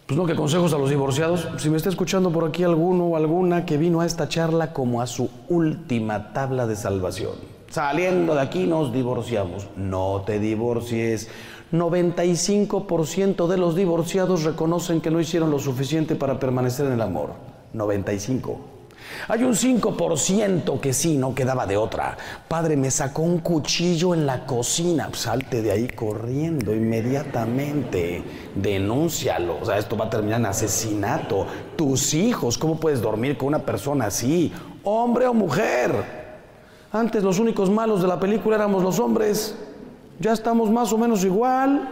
[0.06, 1.46] Pues no, que consejos a los divorciados.
[1.58, 5.00] Si me está escuchando por aquí alguno o alguna que vino a esta charla como
[5.00, 7.34] a su última tabla de salvación.
[7.68, 9.68] Saliendo de aquí nos divorciamos.
[9.76, 11.28] No te divorcies.
[11.72, 17.30] 95% de los divorciados reconocen que no hicieron lo suficiente para permanecer en el amor.
[17.72, 18.69] 95.
[19.28, 22.16] Hay un 5% que sí, no quedaba de otra.
[22.48, 25.08] Padre, me sacó un cuchillo en la cocina.
[25.12, 28.22] Salte de ahí corriendo inmediatamente.
[28.54, 29.58] Denúncialo.
[29.60, 31.46] O sea, esto va a terminar en asesinato.
[31.76, 34.52] Tus hijos, ¿cómo puedes dormir con una persona así?
[34.84, 36.20] Hombre o mujer.
[36.92, 39.56] Antes los únicos malos de la película éramos los hombres.
[40.18, 41.88] Ya estamos más o menos igual.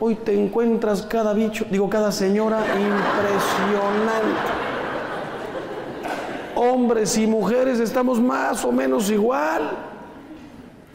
[0.00, 4.67] Hoy te encuentras cada bicho, digo, cada señora impresionante.
[6.60, 9.70] Hombres y mujeres estamos más o menos igual.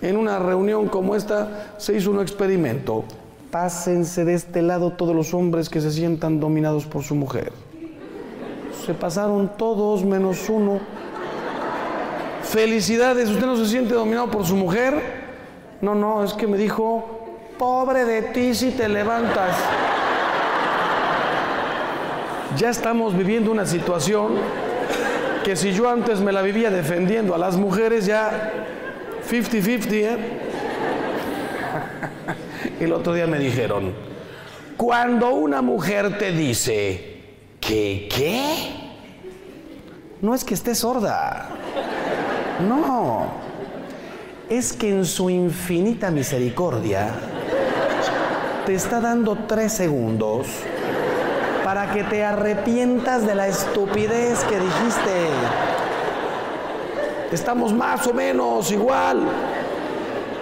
[0.01, 3.05] En una reunión como esta se hizo un experimento.
[3.49, 7.53] Pásense de este lado todos los hombres que se sientan dominados por su mujer.
[8.85, 10.81] Se pasaron todos menos uno.
[12.41, 15.01] Felicidades, ¿usted no se siente dominado por su mujer?
[15.79, 17.05] No, no, es que me dijo,
[17.57, 19.55] pobre de ti si te levantas.
[22.57, 24.33] Ya estamos viviendo una situación
[25.43, 28.51] que si yo antes me la vivía defendiendo a las mujeres, ya
[29.29, 30.17] 50-50, ¿eh?
[32.79, 33.93] El otro día me dijeron,
[34.77, 37.21] cuando una mujer te dice
[37.59, 38.41] que qué,
[40.21, 41.49] no es que esté sorda,
[42.67, 43.27] no,
[44.49, 47.09] es que en su infinita misericordia
[48.65, 50.47] te está dando tres segundos
[51.73, 55.27] para que te arrepientas de la estupidez que dijiste.
[57.31, 59.23] Estamos más o menos igual.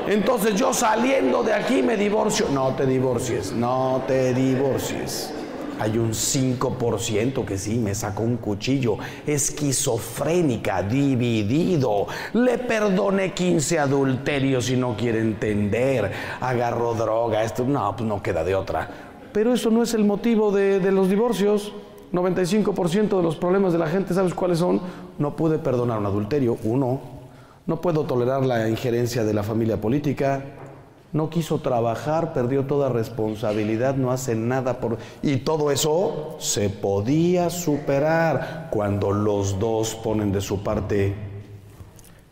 [0.10, 2.48] Entonces yo saliendo de aquí me divorcio.
[2.52, 5.34] No te divorcies, no te divorcies.
[5.80, 8.98] Hay un 5% que sí me sacó un cuchillo.
[9.26, 12.08] Esquizofrénica, dividido.
[12.34, 16.12] Le perdoné 15 adulterios y no quiere entender.
[16.42, 17.42] Agarró droga.
[17.42, 19.11] Esto no, pues no queda de otra.
[19.34, 21.74] Pero eso no es el motivo de, los divorcios.
[22.12, 24.82] 95% de los problemas de la gente, ¿sabes cuáles son?
[25.18, 27.00] No pude perdonar un adulterio, uno.
[27.66, 30.44] No puedo tolerar la injerencia de la familia política.
[31.14, 34.98] No quiso trabajar, perdió toda responsabilidad, no hace nada por...
[35.22, 41.14] Y todo eso se podía superar cuando los dos ponen de su parte.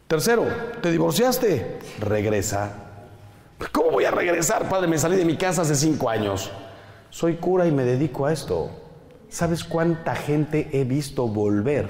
[0.08, 0.46] Tercero,
[0.82, 1.80] ¿te divorciaste?
[2.00, 2.72] Regresa.
[3.72, 4.88] ¿Cómo voy a regresar, padre?
[4.88, 6.52] Me salí de mi casa hace cinco años.
[7.10, 8.70] Soy cura y me dedico a esto.
[9.30, 11.88] ¿Sabes cuánta gente he visto volver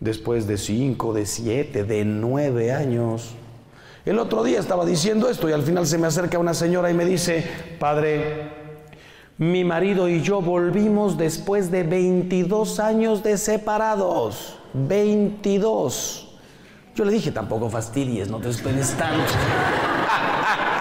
[0.00, 3.34] después de cinco, de siete, de nueve años?
[4.04, 6.94] El otro día estaba diciendo esto y al final se me acerca una señora y
[6.94, 7.44] me dice,
[7.78, 8.50] padre,
[9.38, 14.58] mi marido y yo volvimos después de 22 años de separados.
[14.74, 16.28] 22.
[16.94, 19.32] Yo le dije, tampoco fastidies, no te esperes tanto.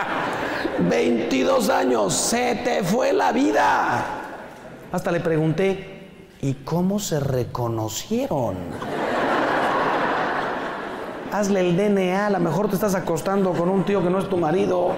[0.89, 4.05] 22 años, se te fue la vida.
[4.91, 6.09] Hasta le pregunté,
[6.41, 8.55] ¿y cómo se reconocieron?
[11.31, 14.29] Hazle el DNA, a lo mejor te estás acostando con un tío que no es
[14.29, 14.91] tu marido.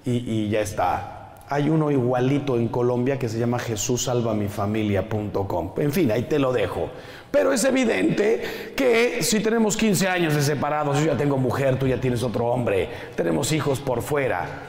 [0.05, 1.17] y, y ya está
[1.49, 5.73] hay uno igualito en Colombia que se llama jesusalvamifamilia.com.
[5.77, 6.89] En fin, ahí te lo dejo.
[7.31, 11.87] Pero es evidente que si tenemos 15 años de separados, yo ya tengo mujer, tú
[11.87, 14.66] ya tienes otro hombre, tenemos hijos por fuera,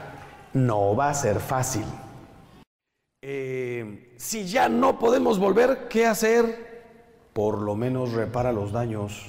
[0.66, 1.84] no va a ser fácil.
[3.22, 6.68] Eh, si ya no podemos volver, ¿qué hacer?
[7.32, 9.26] Por lo menos repara los daños.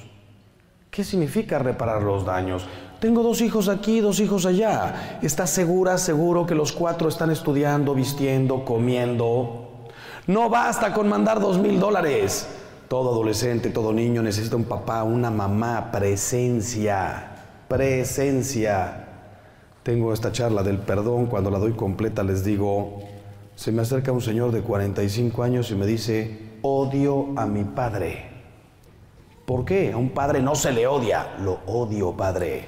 [0.90, 2.68] ¿Qué significa reparar los daños?
[3.00, 5.20] Tengo dos hijos aquí, dos hijos allá.
[5.22, 9.88] ¿Estás segura, seguro que los cuatro están estudiando, vistiendo, comiendo?
[10.28, 12.48] No basta con mandar dos mil dólares.
[12.88, 17.32] Todo adolescente, todo niño necesita un papá, una mamá, presencia,
[17.68, 19.09] presencia.
[19.90, 23.00] Tengo esta charla del perdón, cuando la doy completa les digo,
[23.56, 28.30] se me acerca un señor de 45 años y me dice, odio a mi padre.
[29.48, 29.92] ¿Por qué?
[29.92, 32.66] A un padre no se le odia, lo odio, padre.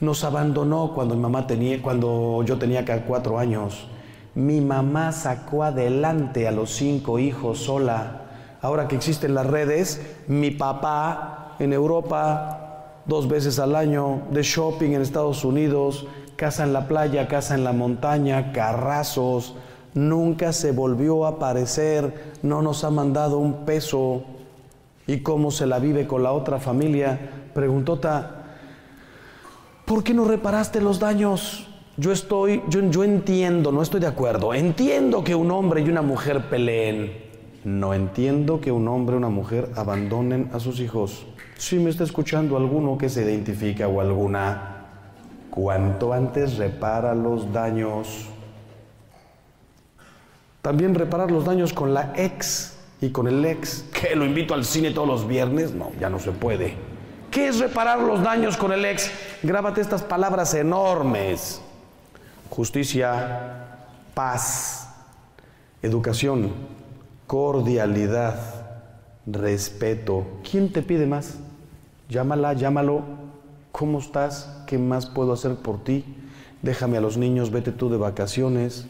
[0.00, 3.86] Nos abandonó cuando mi mamá tenía, cuando yo tenía cuatro años.
[4.34, 8.22] Mi mamá sacó adelante a los cinco hijos sola.
[8.62, 14.90] Ahora que existen las redes, mi papá en Europa dos veces al año, de shopping
[14.90, 16.04] en Estados Unidos,
[16.38, 19.56] casa en la playa, casa en la montaña, carrazos,
[19.92, 24.22] nunca se volvió a aparecer, no nos ha mandado un peso.
[25.08, 27.18] ¿Y cómo se la vive con la otra familia?
[27.52, 28.44] Preguntó Ta,
[29.84, 31.66] ¿por qué no reparaste los daños?
[31.96, 34.54] Yo estoy, yo, yo entiendo, no estoy de acuerdo.
[34.54, 37.14] Entiendo que un hombre y una mujer peleen.
[37.64, 41.26] No entiendo que un hombre y una mujer abandonen a sus hijos.
[41.56, 44.77] Si me está escuchando alguno que se identifica o alguna,
[45.50, 48.28] cuanto antes repara los daños.
[50.62, 53.84] También reparar los daños con la ex y con el ex.
[53.92, 55.72] ¿Que lo invito al cine todos los viernes?
[55.72, 56.76] No, ya no se puede.
[57.30, 59.10] ¿Qué es reparar los daños con el ex?
[59.42, 61.60] Grábate estas palabras enormes.
[62.50, 63.76] Justicia,
[64.14, 64.88] paz,
[65.82, 66.52] educación,
[67.26, 68.40] cordialidad,
[69.26, 70.26] respeto.
[70.50, 71.36] ¿Quién te pide más?
[72.08, 73.02] Llámala, llámalo.
[73.78, 74.64] ¿Cómo estás?
[74.66, 76.04] ¿Qué más puedo hacer por ti?
[76.62, 78.86] Déjame a los niños, vete tú de vacaciones.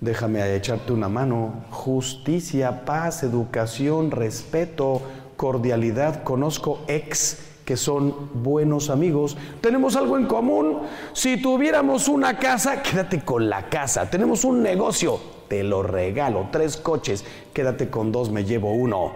[0.00, 1.64] Déjame echarte una mano.
[1.70, 5.02] Justicia, paz, educación, respeto,
[5.36, 9.36] cordialidad, conozco ex que son buenos amigos.
[9.60, 10.78] Tenemos algo en común.
[11.12, 14.08] Si tuviéramos una casa, quédate con la casa.
[14.08, 16.48] Tenemos un negocio, te lo regalo.
[16.50, 19.12] Tres coches, quédate con dos, me llevo uno.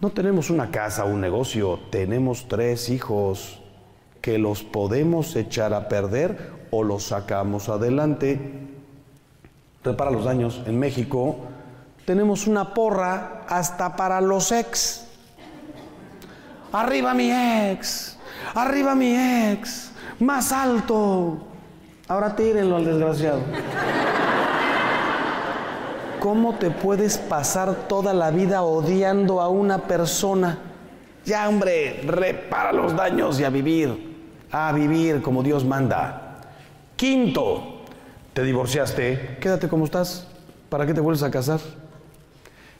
[0.00, 3.61] No tenemos una casa, un negocio, tenemos tres hijos
[4.22, 8.40] que los podemos echar a perder o los sacamos adelante.
[9.84, 10.62] Repara los daños.
[10.64, 11.36] En México
[12.06, 15.04] tenemos una porra hasta para los ex.
[16.72, 18.16] Arriba mi ex,
[18.54, 21.38] arriba mi ex, más alto.
[22.08, 23.40] Ahora tírenlo al desgraciado.
[26.20, 30.58] ¿Cómo te puedes pasar toda la vida odiando a una persona?
[31.24, 34.11] Ya, hombre, repara los daños y a vivir,
[34.52, 36.36] a vivir como Dios manda.
[36.96, 37.80] Quinto,
[38.34, 40.28] te divorciaste, quédate como estás.
[40.68, 41.60] ¿Para qué te vuelves a casar?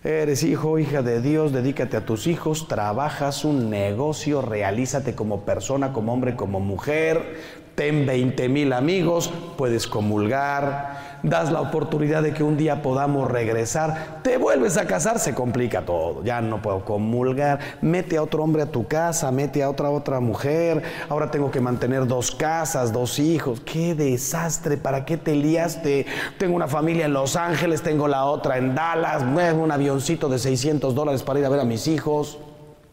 [0.05, 5.93] Eres hijo, hija de Dios, dedícate a tus hijos, trabajas un negocio, realízate como persona,
[5.93, 7.41] como hombre, como mujer,
[7.75, 14.21] ten 20 mil amigos, puedes comulgar, das la oportunidad de que un día podamos regresar,
[14.23, 18.63] te vuelves a casar, se complica todo, ya no puedo comulgar, mete a otro hombre
[18.63, 23.19] a tu casa, mete a otra otra mujer, ahora tengo que mantener dos casas, dos
[23.19, 26.07] hijos, qué desastre, ¿para qué te liaste?
[26.39, 30.95] Tengo una familia en Los Ángeles, tengo la otra en Dallas, un avioncito de 600
[30.95, 32.39] dólares para ir a ver a mis hijos.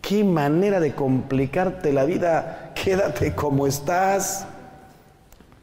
[0.02, 2.72] Qué manera de complicarte la vida.
[2.74, 4.46] Quédate como estás.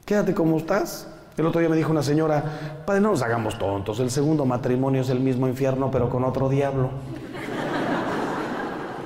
[0.04, 1.08] Quédate como estás.
[1.37, 2.43] El otro día me dijo una señora,
[2.87, 6.49] padre, no nos hagamos tontos, el segundo matrimonio es el mismo infierno, pero con otro
[6.49, 6.89] diablo.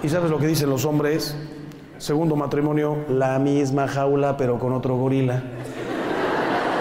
[0.03, 1.37] ¿Y sabes lo que dicen los hombres?
[1.99, 5.43] Segundo matrimonio, la misma jaula, pero con otro gorila.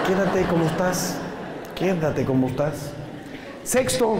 [0.06, 1.18] Quédate como estás,
[1.74, 2.92] quédate como estás.
[3.64, 4.18] Sexto,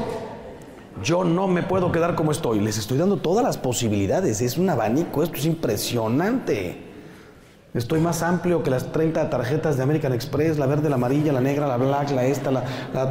[1.01, 2.59] yo no me puedo quedar como estoy.
[2.59, 4.41] Les estoy dando todas las posibilidades.
[4.41, 6.90] Es un abanico, esto es impresionante.
[7.73, 11.41] Estoy más amplio que las 30 tarjetas de American Express, la verde, la amarilla, la
[11.41, 12.65] negra, la black, la esta, la,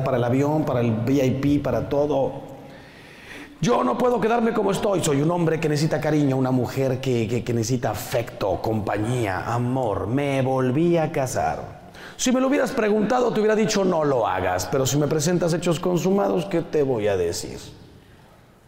[0.03, 2.49] para el avión, para el VIP, para todo.
[3.62, 5.01] Yo no puedo quedarme como estoy.
[5.01, 10.07] Soy un hombre que necesita cariño, una mujer que, que necesita afecto, compañía, amor.
[10.07, 11.80] Me volví a casar.
[12.18, 14.66] Si me lo hubieras preguntado, te hubiera dicho no lo hagas.
[14.66, 17.60] Pero si me presentas hechos consumados, ¿qué te voy a decir?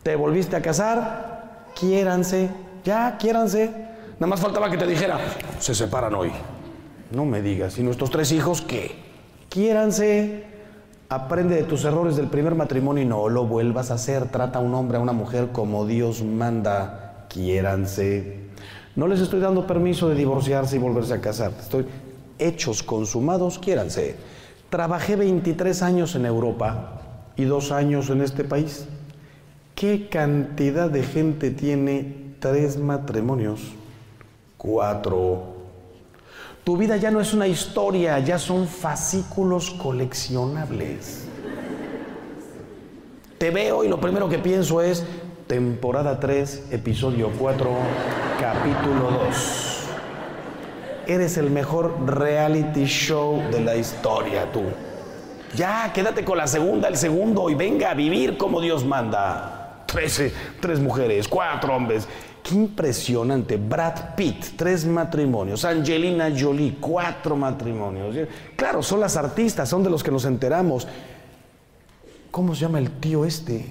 [0.04, 1.68] ¿Te volviste a casar?
[1.78, 2.50] Quiéranse.
[2.86, 3.91] Ya, quiéranse.
[4.22, 5.18] Nada más faltaba que te dijera,
[5.58, 6.30] se separan hoy.
[7.10, 8.92] No me digas, ¿y nuestros tres hijos qué?
[9.50, 10.44] Quiéranse,
[11.10, 14.30] aprende de tus errores del primer matrimonio y no lo vuelvas a hacer.
[14.30, 17.26] Trata a un hombre, a una mujer como Dios manda.
[17.30, 18.42] Quiéranse.
[18.96, 21.54] No les estoy dando permiso de divorciarse y volverse a casar.
[21.60, 21.88] Estoy
[22.38, 24.18] hechos consumados, quiéranse.
[24.70, 27.02] Trabajé 23 años en Europa
[27.38, 28.86] y dos años en este país.
[29.74, 33.81] ¿Qué cantidad de gente tiene tres matrimonios?
[34.62, 35.56] Cuatro.
[36.64, 41.26] Tu vida ya no es una historia, ya son fascículos coleccionables.
[43.40, 45.04] Te veo y lo primero que pienso es
[45.48, 47.72] temporada 3, episodio 4,
[48.40, 49.84] capítulo 2.
[51.08, 54.62] Eres el mejor reality show de la historia, tú.
[55.56, 59.84] Ya, quédate con la segunda, el segundo y venga a vivir como Dios manda.
[59.88, 62.08] Trece, tres mujeres, cuatro hombres.
[62.44, 63.58] Qué impresionante.
[63.58, 65.64] Brad Pitt, tres matrimonios.
[65.66, 68.16] Angelina Jolie, cuatro matrimonios.
[68.56, 70.88] Claro, son las artistas, son de los que nos enteramos.
[72.32, 73.66] ¿Cómo se llama el tío este?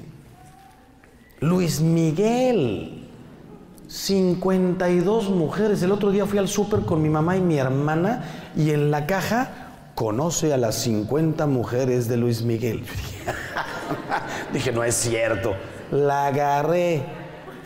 [1.40, 3.08] Luis Miguel.
[3.88, 5.82] 52 mujeres.
[5.82, 9.06] El otro día fui al súper con mi mamá y mi hermana y en la
[9.06, 9.50] caja
[9.96, 12.84] conoce a las 50 mujeres de Luis Miguel.
[14.52, 15.54] Dije, no es cierto.
[15.90, 17.02] La agarré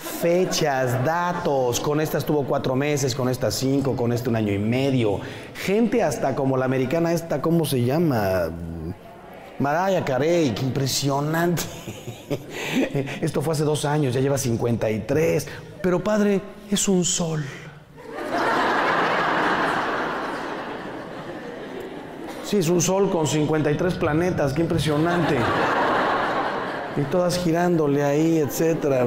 [0.04, 1.80] fechas, datos.
[1.80, 5.20] Con esta estuvo cuatro meses, con esta cinco, con este un año y medio.
[5.54, 8.50] Gente hasta como la americana esta, ¿cómo se llama?
[9.58, 11.62] Mariah Carey, qué impresionante.
[13.20, 15.46] Esto fue hace dos años, ya lleva 53.
[15.82, 16.40] Pero padre,
[16.70, 17.44] es un sol.
[22.44, 25.38] Sí, es un sol con 53 planetas, qué impresionante.
[26.96, 29.06] Y todas girándole ahí, etcétera.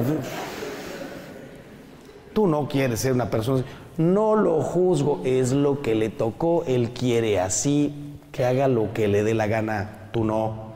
[2.38, 3.64] Tú no quieres ser una persona.
[3.96, 6.62] No lo juzgo, es lo que le tocó.
[6.68, 10.08] Él quiere así, que haga lo que le dé la gana.
[10.12, 10.74] Tú no.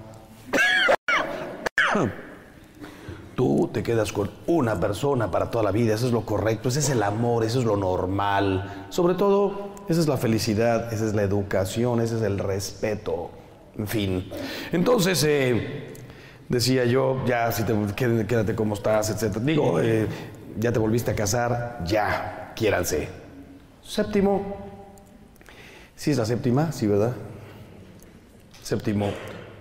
[3.36, 6.80] Tú te quedas con una persona para toda la vida, eso es lo correcto, ese
[6.80, 8.86] es el amor, eso es lo normal.
[8.88, 13.30] Sobre todo, esa es la felicidad, esa es la educación, ese es el respeto,
[13.78, 14.28] en fin.
[14.72, 15.92] Entonces, eh,
[16.48, 19.36] decía yo, ya, si te quédate como estás, etc.
[19.36, 20.08] Digo, eh,
[20.58, 23.08] ya te volviste a casar, ya, quiéranse.
[23.82, 24.56] Séptimo,
[25.96, 27.12] sí es la séptima, sí, ¿verdad?
[28.62, 29.10] Séptimo,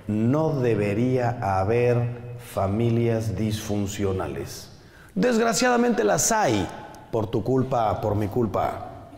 [0.07, 4.69] no debería haber familias disfuncionales.
[5.15, 6.67] Desgraciadamente las hay,
[7.11, 9.09] por tu culpa, por mi culpa.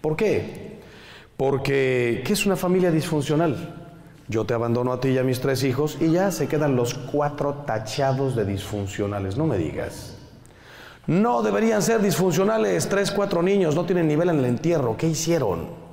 [0.00, 0.80] ¿Por qué?
[1.36, 3.82] Porque, ¿qué es una familia disfuncional?
[4.28, 6.94] Yo te abandono a ti y a mis tres hijos y ya se quedan los
[6.94, 9.36] cuatro tachados de disfuncionales.
[9.36, 10.13] No me digas.
[11.06, 12.88] No deberían ser disfuncionales.
[12.88, 14.96] Tres, cuatro niños no tienen nivel en el entierro.
[14.96, 15.84] ¿Qué hicieron?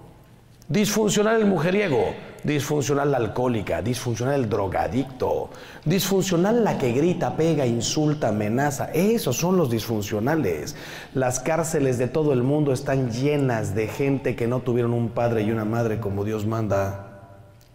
[0.69, 2.13] Disfuncional el mujeriego,
[2.45, 5.49] disfuncional la alcohólica, disfuncional el drogadicto,
[5.83, 8.85] disfuncional la que grita, pega, insulta, amenaza.
[8.93, 10.77] Esos son los disfuncionales.
[11.13, 15.41] Las cárceles de todo el mundo están llenas de gente que no tuvieron un padre
[15.41, 17.07] y una madre como Dios manda.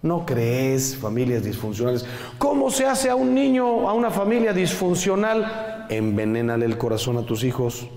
[0.00, 2.06] ¿No crees familias disfuncionales?
[2.38, 5.65] ¿Cómo se hace a un niño, a una familia disfuncional?
[5.88, 7.88] Envenénale el corazón a tus hijos.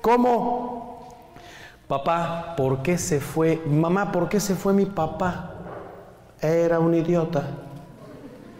[0.00, 1.14] ¿Cómo?
[1.88, 3.60] Papá, ¿por qué se fue?
[3.66, 5.54] Mamá, ¿por qué se fue mi papá?
[6.40, 7.48] Era un idiota.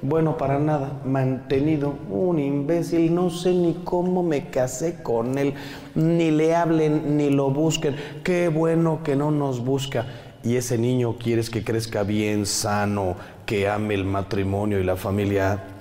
[0.02, 5.54] Bueno, para nada, mantenido, un imbécil, no sé ni cómo me casé con él,
[5.94, 7.96] ni le hablen, ni lo busquen.
[8.22, 10.04] Qué bueno que no nos busca
[10.44, 13.16] y ese niño quieres que crezca bien, sano,
[13.46, 15.73] que ame el matrimonio y la familia.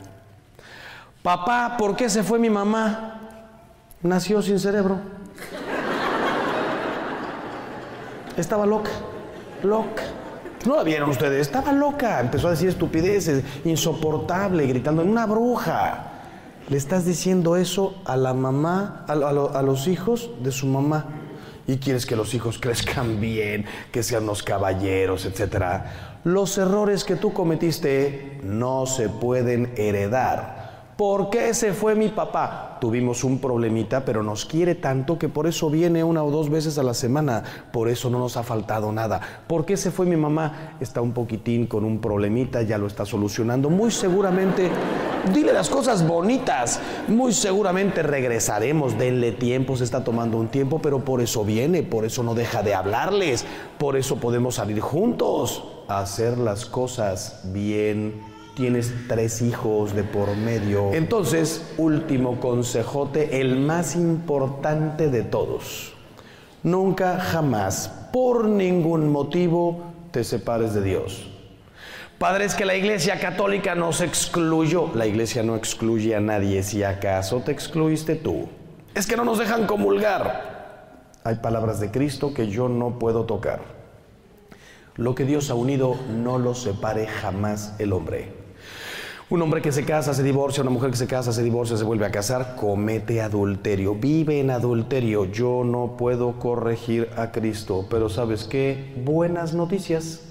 [1.23, 3.21] Papá, ¿por qué se fue mi mamá?
[4.01, 4.99] Nació sin cerebro.
[8.35, 8.91] Estaba loca,
[9.63, 10.03] loca.
[10.65, 11.47] ¿No la vieron ustedes?
[11.47, 12.19] Estaba loca.
[12.19, 16.11] Empezó a decir estupideces, insoportable, gritando en una bruja.
[16.67, 21.05] Le estás diciendo eso a la mamá, a, a los hijos de su mamá
[21.67, 25.83] y quieres que los hijos crezcan bien, que sean los caballeros, etc.
[26.25, 30.62] Los errores que tú cometiste no se pueden heredar.
[31.03, 32.77] ¿Por qué se fue mi papá?
[32.79, 36.77] Tuvimos un problemita, pero nos quiere tanto que por eso viene una o dos veces
[36.77, 37.43] a la semana.
[37.73, 39.19] Por eso no nos ha faltado nada.
[39.45, 40.77] ¿Por qué se fue mi mamá?
[40.79, 43.69] Está un poquitín con un problemita, ya lo está solucionando.
[43.69, 44.69] Muy seguramente,
[45.33, 46.79] dile las cosas bonitas.
[47.09, 48.97] Muy seguramente regresaremos.
[48.97, 52.63] Denle tiempo, se está tomando un tiempo, pero por eso viene, por eso no deja
[52.63, 53.45] de hablarles.
[53.77, 60.35] Por eso podemos salir juntos a hacer las cosas bien tienes tres hijos de por
[60.35, 60.93] medio.
[60.93, 65.93] Entonces, último consejote, el más importante de todos.
[66.61, 71.29] Nunca, jamás, por ningún motivo, te separes de Dios.
[72.19, 74.91] Padre, es que la Iglesia Católica nos excluyó.
[74.93, 76.63] La Iglesia no excluye a nadie.
[76.63, 78.47] Si acaso te excluiste tú.
[78.93, 81.09] Es que no nos dejan comulgar.
[81.25, 83.61] Hay palabras de Cristo que yo no puedo tocar.
[84.95, 88.42] Lo que Dios ha unido no lo separe jamás el hombre.
[89.33, 91.83] Un hombre que se casa, se divorcia, una mujer que se casa, se divorcia, se
[91.83, 95.25] vuelve a casar, comete adulterio, vive en adulterio.
[95.25, 98.93] Yo no puedo corregir a Cristo, pero ¿sabes qué?
[99.03, 100.21] Buenas noticias.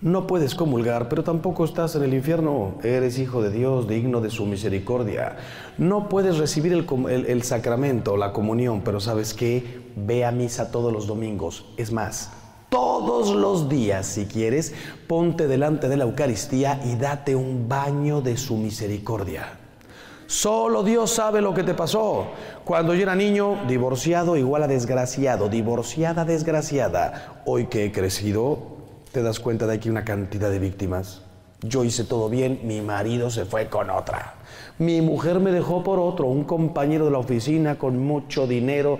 [0.00, 2.76] No puedes comulgar, pero tampoco estás en el infierno.
[2.82, 5.36] Eres hijo de Dios, digno de su misericordia.
[5.76, 9.82] No puedes recibir el, el, sacramento, la comunión, pero ¿sabes qué?
[9.94, 11.66] Ve a misa todos los domingos.
[11.76, 12.30] Es más,
[12.74, 14.74] todos los días, si quieres,
[15.06, 19.60] ponte delante de la Eucaristía y date un baño de su misericordia.
[20.26, 22.26] Solo Dios sabe lo que te pasó.
[22.64, 27.42] Cuando yo era niño, divorciado igual a desgraciado, divorciada, desgraciada.
[27.46, 28.58] Hoy que he crecido,
[29.12, 31.22] te das cuenta de hay una cantidad de víctimas.
[31.62, 34.34] Yo hice todo bien, mi marido se fue con otra.
[34.80, 38.98] Mi mujer me dejó por otro, un compañero de la oficina con mucho dinero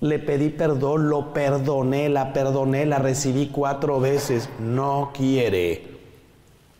[0.00, 4.48] le pedí perdón, lo perdoné, la perdoné, la recibí cuatro veces.
[4.60, 5.96] No quiere.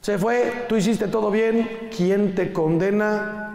[0.01, 1.89] Se fue, tú hiciste todo bien.
[1.97, 3.46] ¿Quién te condena?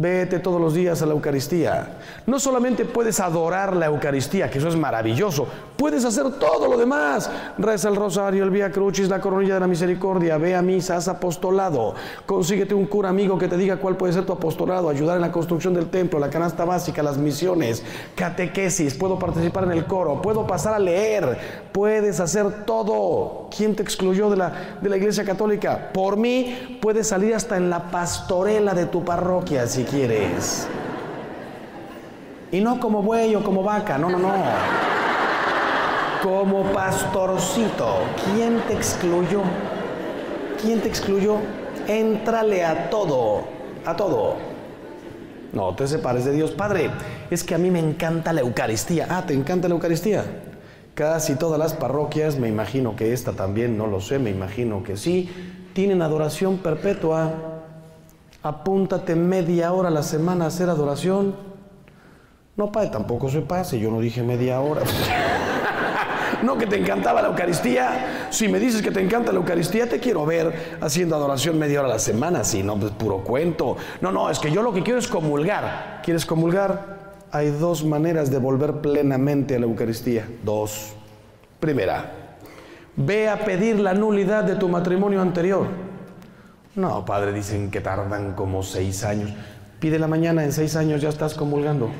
[0.00, 1.98] Vete todos los días a la Eucaristía.
[2.24, 5.46] No solamente puedes adorar la Eucaristía, que eso es maravilloso,
[5.76, 7.30] puedes hacer todo lo demás.
[7.58, 11.08] Reza el rosario, el Vía Crucis, la coronilla de la misericordia, ve a misa, haz
[11.08, 11.94] apostolado.
[12.24, 15.30] Consíguete un cura amigo que te diga cuál puede ser tu apostolado, ayudar en la
[15.30, 17.84] construcción del templo, la canasta básica, las misiones,
[18.14, 21.36] catequesis, puedo participar en el coro, puedo pasar a leer,
[21.72, 23.50] puedes hacer todo.
[23.54, 25.90] ¿Quién te excluyó de la, de la iglesia católica?
[25.92, 30.68] Por mí, puedes salir hasta en la pastorela de tu parroquia, si quieres.
[32.52, 34.32] Y no como buey o como vaca, no, no, no.
[36.22, 37.98] Como pastorcito.
[38.24, 39.42] ¿Quién te excluyó?
[40.60, 41.36] ¿Quién te excluyó?
[41.86, 43.44] Éntrale a todo,
[43.84, 44.36] a todo.
[45.52, 46.52] No te separes de Dios.
[46.52, 46.90] Padre,
[47.30, 49.06] es que a mí me encanta la Eucaristía.
[49.10, 50.24] Ah, ¿te encanta la Eucaristía?
[50.94, 54.96] Casi todas las parroquias, me imagino que esta también, no lo sé, me imagino que
[54.96, 55.30] sí,
[55.72, 57.49] tienen adoración perpetua
[58.42, 61.34] apúntate media hora a la semana a hacer adoración.
[62.56, 64.82] No, padre, tampoco se pase, yo no dije media hora.
[66.42, 68.28] no que te encantaba la Eucaristía.
[68.30, 71.88] Si me dices que te encanta la Eucaristía, te quiero ver haciendo adoración media hora
[71.88, 73.76] a la semana, si no, pues puro cuento.
[74.00, 76.00] No, no, es que yo lo que quiero es comulgar.
[76.02, 77.00] ¿Quieres comulgar?
[77.32, 80.26] Hay dos maneras de volver plenamente a la Eucaristía.
[80.42, 80.94] Dos.
[81.60, 82.38] Primera,
[82.96, 85.89] ve a pedir la nulidad de tu matrimonio anterior.
[86.80, 89.30] No, padre, dicen que tardan como seis años.
[89.80, 91.90] Pide la mañana, en seis años ya estás comulgando.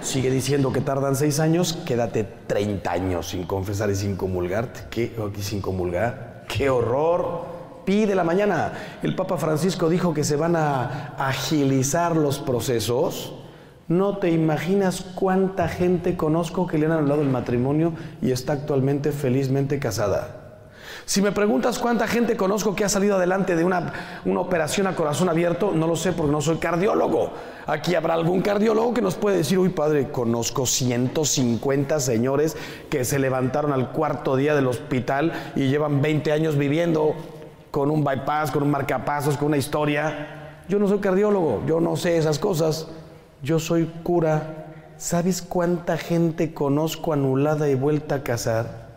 [0.00, 4.84] Sigue diciendo que tardan seis años, quédate 30 años sin confesar y sin comulgarte.
[4.88, 5.14] ¿Qué?
[5.40, 6.46] Sin comulgar.
[6.48, 7.44] ¡Qué horror!
[7.84, 8.72] Pide la mañana.
[9.02, 13.34] El Papa Francisco dijo que se van a agilizar los procesos.
[13.86, 19.12] No te imaginas cuánta gente conozco que le han anulado el matrimonio y está actualmente
[19.12, 20.45] felizmente casada.
[21.08, 23.92] Si me preguntas cuánta gente conozco que ha salido adelante de una,
[24.24, 27.30] una, operación a corazón abierto, no lo sé porque no soy cardiólogo.
[27.64, 32.56] Aquí habrá algún cardiólogo que nos puede decir, uy padre, conozco 150 señores
[32.90, 37.14] que se levantaron al cuarto día del hospital y llevan 20 años viviendo
[37.70, 40.64] con un bypass, con un marcapasos, con una historia.
[40.68, 42.88] Yo no soy cardiólogo, yo no sé esas cosas.
[43.44, 44.64] Yo soy cura.
[44.96, 48.88] ¿Sabes cuánta gente conozco anulada y vuelta a casar?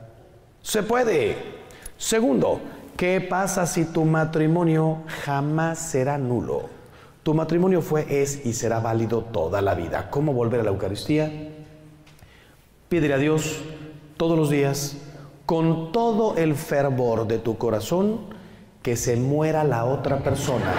[0.63, 1.58] Se puede.
[1.99, 2.59] Segundo,
[2.95, 6.69] ¿qué pasa si tu matrimonio jamás será nulo?
[7.23, 10.09] Tu matrimonio fue, es y será válido toda la vida.
[10.09, 11.29] ¿Cómo volver a la Eucaristía?
[12.87, 13.59] Pídele a Dios
[14.15, 14.95] todos los días,
[15.45, 18.21] con todo el fervor de tu corazón,
[18.81, 20.73] que se muera la otra persona.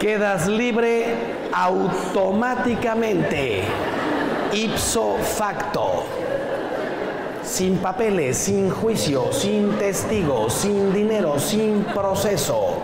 [0.00, 1.04] Quedas libre
[1.52, 3.64] automáticamente
[4.52, 6.04] ipso facto,
[7.42, 12.78] sin papeles, sin juicio, sin testigos, sin dinero, sin proceso,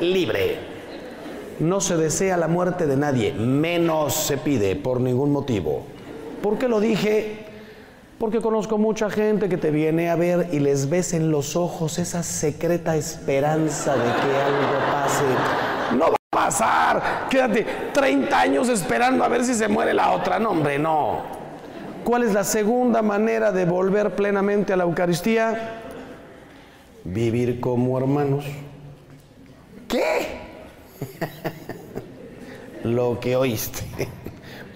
[0.00, 0.58] libre.
[1.60, 5.84] No se desea la muerte de nadie, menos se pide por ningún motivo.
[6.42, 7.46] ¿Por qué lo dije?
[8.18, 11.98] Porque conozco mucha gente que te viene a ver y les ves en los ojos
[11.98, 15.96] esa secreta esperanza de que algo pase.
[15.96, 16.23] No
[17.30, 20.38] Quédate 30 años esperando a ver si se muere la otra.
[20.38, 21.22] No, hombre, no.
[22.04, 25.80] ¿Cuál es la segunda manera de volver plenamente a la Eucaristía?
[27.04, 28.44] Vivir como hermanos.
[29.88, 30.40] ¿Qué?
[32.84, 33.82] Lo que oíste.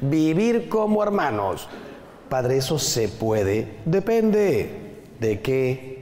[0.00, 1.68] Vivir como hermanos.
[2.28, 3.76] Padre, eso se puede.
[3.84, 4.70] Depende
[5.20, 5.97] de qué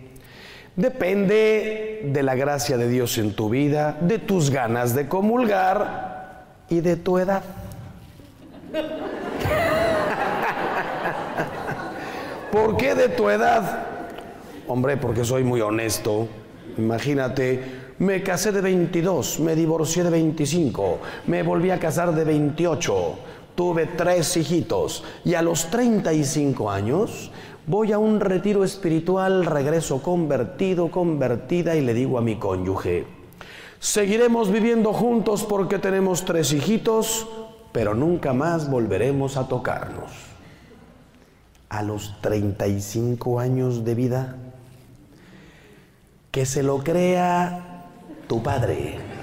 [0.76, 6.80] Depende de la gracia de Dios en tu vida, de tus ganas de comulgar y
[6.80, 7.42] de tu edad.
[12.52, 13.86] ¿Por qué de tu edad?
[14.68, 16.28] Hombre, porque soy muy honesto.
[16.76, 23.18] Imagínate, me casé de 22, me divorcié de 25, me volví a casar de 28,
[23.54, 27.30] tuve tres hijitos y a los 35 años
[27.68, 33.06] Voy a un retiro espiritual, regreso convertido, convertida y le digo a mi cónyuge,
[33.80, 37.26] seguiremos viviendo juntos porque tenemos tres hijitos,
[37.72, 40.12] pero nunca más volveremos a tocarnos.
[41.68, 44.36] A los 35 años de vida,
[46.30, 47.86] que se lo crea
[48.28, 49.15] tu padre.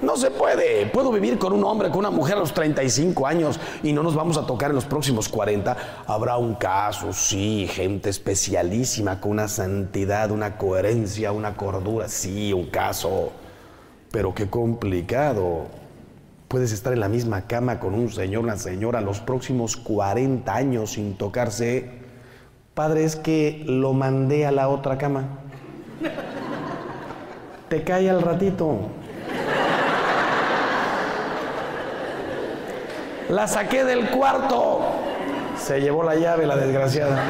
[0.00, 0.86] No se puede.
[0.86, 4.14] Puedo vivir con un hombre, con una mujer a los 35 años y no nos
[4.14, 5.76] vamos a tocar en los próximos 40.
[6.06, 12.66] Habrá un caso, sí, gente especialísima con una santidad, una coherencia, una cordura, sí, un
[12.66, 13.32] caso.
[14.12, 15.66] Pero qué complicado.
[16.46, 20.92] Puedes estar en la misma cama con un señor, una señora, los próximos 40 años
[20.92, 21.90] sin tocarse.
[22.74, 25.40] Padre, es que lo mandé a la otra cama.
[27.68, 28.78] Te cae al ratito.
[33.28, 34.80] La saqué del cuarto.
[35.58, 37.22] Se llevó la llave, la desgraciada.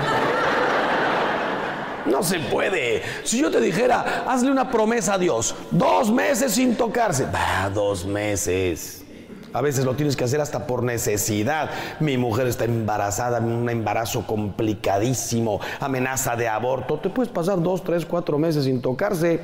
[2.06, 3.02] No se puede.
[3.24, 7.26] Si yo te dijera, hazle una promesa a Dios, dos meses sin tocarse.
[7.26, 9.04] Va, dos meses.
[9.52, 11.70] A veces lo tienes que hacer hasta por necesidad.
[12.00, 16.98] Mi mujer está embarazada, un embarazo complicadísimo, amenaza de aborto.
[16.98, 19.40] Te puedes pasar dos, tres, cuatro meses sin tocarse.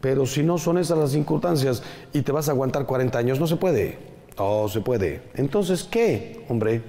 [0.00, 3.46] Pero si no son esas las circunstancias y te vas a aguantar 40 años, no
[3.46, 4.15] se puede.
[4.38, 5.22] Oh, se puede.
[5.34, 6.44] Entonces, ¿qué?
[6.48, 6.82] Hombre,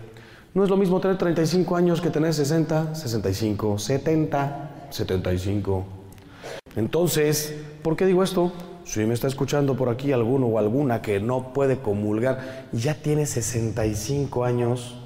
[0.53, 5.85] no es lo mismo tener 35 años que tener 60, 65, 70, 75.
[6.75, 8.51] Entonces, ¿por qué digo esto?
[8.83, 12.95] Si me está escuchando por aquí alguno o alguna que no puede comulgar y ya
[12.95, 14.97] tiene 65 años,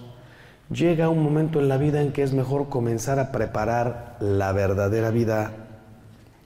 [0.72, 5.12] llega un momento en la vida en que es mejor comenzar a preparar la verdadera
[5.12, 5.52] vida,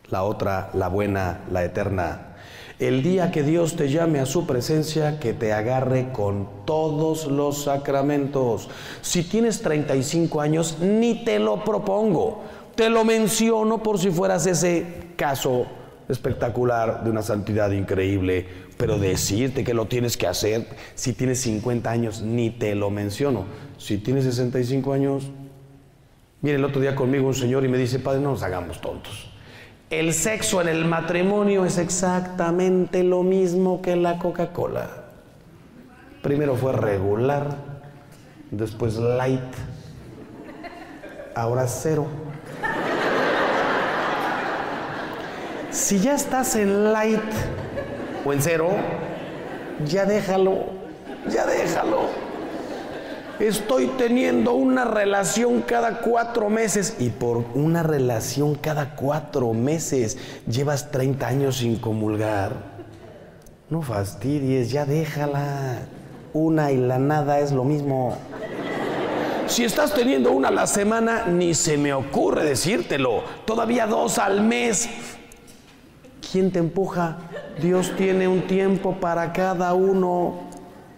[0.09, 2.34] la otra, la buena, la eterna,
[2.79, 7.63] el día que Dios te llame a su presencia, que te agarre con todos los
[7.63, 8.69] sacramentos.
[9.01, 12.43] Si tienes 35 años, ni te lo propongo.
[12.75, 15.65] Te lo menciono por si fueras ese caso
[16.09, 18.45] espectacular de una santidad increíble,
[18.77, 23.45] pero decirte que lo tienes que hacer, si tienes 50 años, ni te lo menciono.
[23.77, 25.31] Si tienes 65 años,
[26.41, 29.34] viene el otro día conmigo un señor y me dice, Padre, no nos hagamos tontos.
[29.91, 34.89] El sexo en el matrimonio es exactamente lo mismo que la Coca-Cola.
[36.23, 37.55] Primero fue regular,
[38.49, 39.43] después light,
[41.35, 42.07] ahora cero.
[45.69, 47.21] Si ya estás en light
[48.25, 48.71] o en cero,
[49.85, 50.65] ya déjalo,
[51.29, 52.24] ya déjalo.
[53.39, 56.95] Estoy teniendo una relación cada cuatro meses.
[56.99, 60.17] Y por una relación cada cuatro meses
[60.47, 62.53] llevas 30 años sin comulgar.
[63.69, 65.79] No fastidies, ya déjala.
[66.33, 68.17] Una y la nada es lo mismo.
[69.47, 73.23] Si estás teniendo una a la semana, ni se me ocurre decírtelo.
[73.45, 74.89] Todavía dos al mes.
[76.31, 77.17] ¿Quién te empuja?
[77.61, 80.54] Dios tiene un tiempo para cada uno.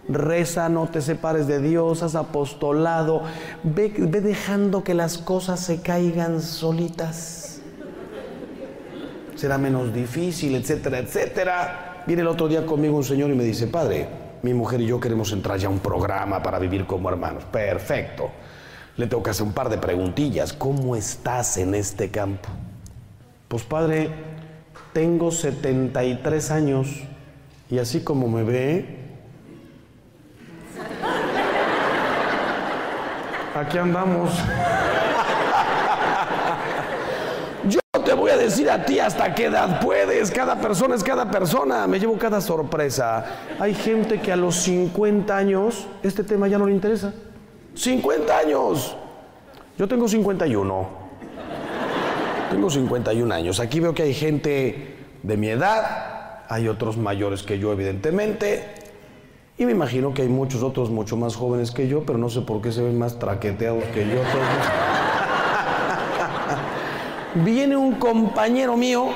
[0.08, 3.22] Reza, no te separes de Dios, haz apostolado,
[3.62, 7.60] ve, dejando que las cosas se caigan solitas.
[9.34, 12.02] Será menos difícil, etcétera, etcétera.
[12.06, 14.08] Viene el otro día conmigo un señor y me dice, padre,
[14.42, 17.44] mi mujer y yo queremos entrar ya a un programa para vivir como hermanos.
[17.44, 18.30] Perfecto.
[18.96, 20.52] Le tengo que hacer un par de preguntillas.
[20.52, 22.48] ¿Cómo estás en este campo?
[23.46, 24.10] Pues padre,
[24.92, 27.04] tengo 73 años
[27.70, 28.97] y así como me ve,
[33.58, 34.30] Aquí andamos.
[37.68, 40.30] Yo te voy a decir a ti hasta qué edad puedes.
[40.30, 41.88] Cada persona es cada persona.
[41.88, 43.24] Me llevo cada sorpresa.
[43.58, 47.12] Hay gente que a los 50 años este tema ya no le interesa.
[47.74, 48.96] 50 años.
[49.76, 50.88] Yo tengo 51.
[52.50, 53.58] Tengo 51 años.
[53.58, 56.44] Aquí veo que hay gente de mi edad.
[56.48, 58.77] Hay otros mayores que yo, evidentemente.
[59.60, 62.42] Y me imagino que hay muchos otros mucho más jóvenes que yo, pero no sé
[62.42, 64.22] por qué se ven más traqueteados que yo.
[67.44, 69.08] Viene un compañero mío,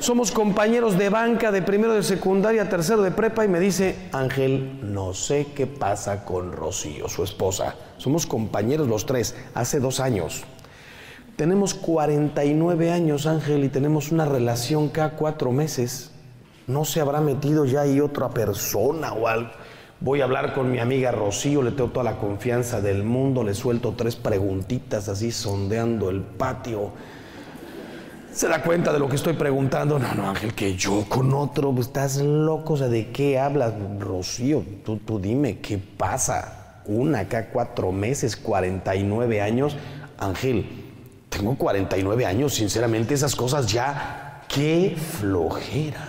[0.00, 4.80] somos compañeros de banca de primero de secundaria, tercero de prepa, y me dice, Ángel,
[4.82, 7.76] no sé qué pasa con Rocío, su esposa.
[7.98, 10.42] Somos compañeros los tres, hace dos años.
[11.36, 16.10] Tenemos 49 años, Ángel, y tenemos una relación cada cuatro meses.
[16.66, 19.50] ¿No se habrá metido ya ahí otra persona o algo?
[20.00, 23.52] Voy a hablar con mi amiga Rocío, le tengo toda la confianza del mundo, le
[23.52, 26.92] suelto tres preguntitas así sondeando el patio.
[28.32, 29.98] Se da cuenta de lo que estoy preguntando.
[29.98, 33.72] No, no, Ángel, que yo con otro, pues, estás loco, o sea, ¿de qué hablas,
[33.98, 34.64] Rocío?
[34.84, 36.82] Tú, tú dime, ¿qué pasa?
[36.86, 39.76] Una acá, cuatro meses, 49 años.
[40.16, 40.64] Ángel,
[41.28, 46.07] tengo 49 años, sinceramente esas cosas ya, qué flojera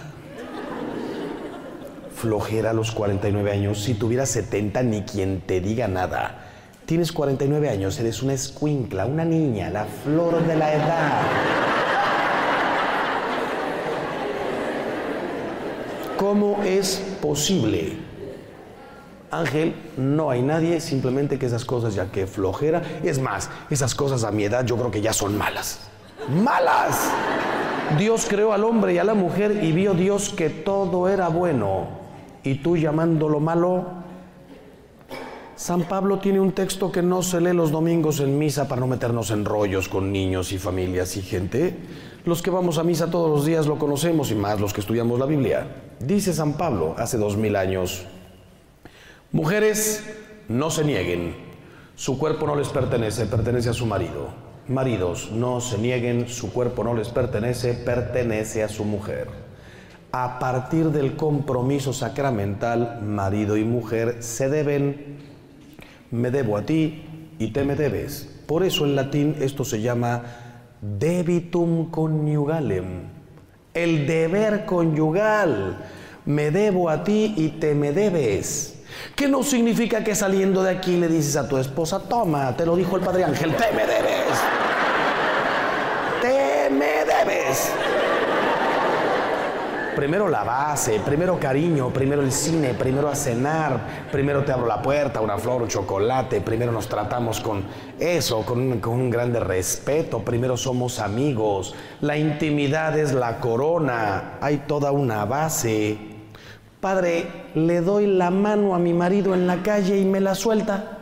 [2.20, 3.82] flojera a los 49 años.
[3.82, 6.46] Si tuvieras 70, ni quien te diga nada.
[6.86, 11.22] Tienes 49 años, eres una escuincla, una niña, la flor de la edad.
[16.18, 17.98] ¿Cómo es posible?
[19.32, 22.82] Ángel, no hay nadie, simplemente que esas cosas ya que flojera.
[23.04, 25.80] Es más, esas cosas a mi edad yo creo que ya son malas.
[26.28, 27.12] ¡Malas!
[27.98, 31.99] Dios creó al hombre y a la mujer y vio Dios que todo era bueno
[32.44, 33.86] y tú llamándolo malo.
[35.56, 38.88] San Pablo tiene un texto que no se lee los domingos en misa para no
[38.88, 41.76] meternos en rollos con niños y familias y gente.
[42.24, 45.20] Los que vamos a misa todos los días lo conocemos y más los que estudiamos
[45.20, 45.68] la Biblia.
[46.00, 48.06] Dice San Pablo hace dos mil años,
[49.34, 50.04] mujeres,
[50.48, 51.36] no se nieguen,
[51.96, 54.30] su cuerpo no les pertenece, pertenece a su marido.
[54.70, 59.49] Maridos, no se nieguen, su cuerpo no les pertenece, pertenece a su mujer
[60.12, 65.18] a partir del compromiso sacramental, marido y mujer se deben,
[66.12, 67.04] me debo a ti
[67.38, 68.42] y te me debes.
[68.48, 70.24] Por eso en latín esto se llama
[70.82, 73.04] debitum conyugalem,
[73.74, 75.86] el deber conyugal.
[76.26, 78.82] Me debo a ti y te me debes.
[79.16, 82.76] Que no significa que saliendo de aquí le dices a tu esposa, toma, te lo
[82.76, 84.26] dijo el Padre Ángel, te me debes.
[86.22, 87.99] Te me debes
[90.00, 94.82] primero la base, primero cariño, primero el cine, primero a cenar, primero te abro la
[94.82, 97.66] puerta, una flor, un chocolate, primero nos tratamos con
[98.00, 104.38] eso, con un, con un grande respeto, primero somos amigos, la intimidad es la corona,
[104.40, 105.98] hay toda una base.
[106.80, 110.98] Padre, le doy la mano a mi marido en la calle y me la suelta.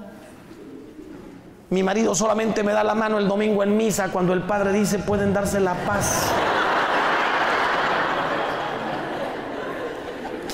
[1.70, 4.98] Mi marido solamente me da la mano el domingo en misa cuando el padre dice
[4.98, 6.32] pueden darse la paz.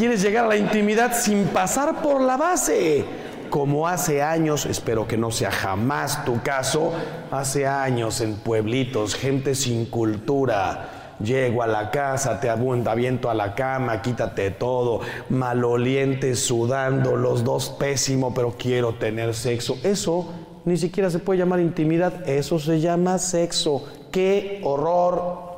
[0.04, 3.06] Quieres llegar a la intimidad sin pasar por la base.
[3.50, 6.92] Como hace años, espero que no sea jamás tu caso,
[7.32, 11.16] hace años en pueblitos, gente sin cultura.
[11.24, 15.00] Llego a la casa, te aviento a la cama, quítate todo,
[15.30, 19.78] maloliente, sudando, los dos pésimo, pero quiero tener sexo.
[19.84, 20.34] Eso
[20.66, 23.86] ni siquiera se puede llamar intimidad, eso se llama sexo.
[24.12, 25.53] ¡Qué horror!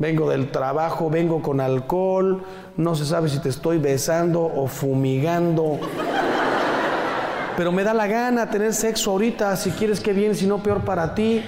[0.00, 2.42] Vengo del trabajo, vengo con alcohol,
[2.78, 5.78] no se sabe si te estoy besando o fumigando.
[7.54, 10.86] Pero me da la gana tener sexo ahorita, si quieres que bien, si no peor
[10.86, 11.44] para ti.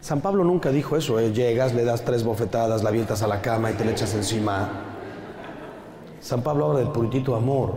[0.00, 1.32] San Pablo nunca dijo eso, ¿eh?
[1.32, 4.70] llegas, le das tres bofetadas, la avientas a la cama y te le echas encima.
[6.18, 7.76] San Pablo habla del puritito amor,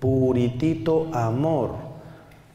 [0.00, 1.76] puritito amor.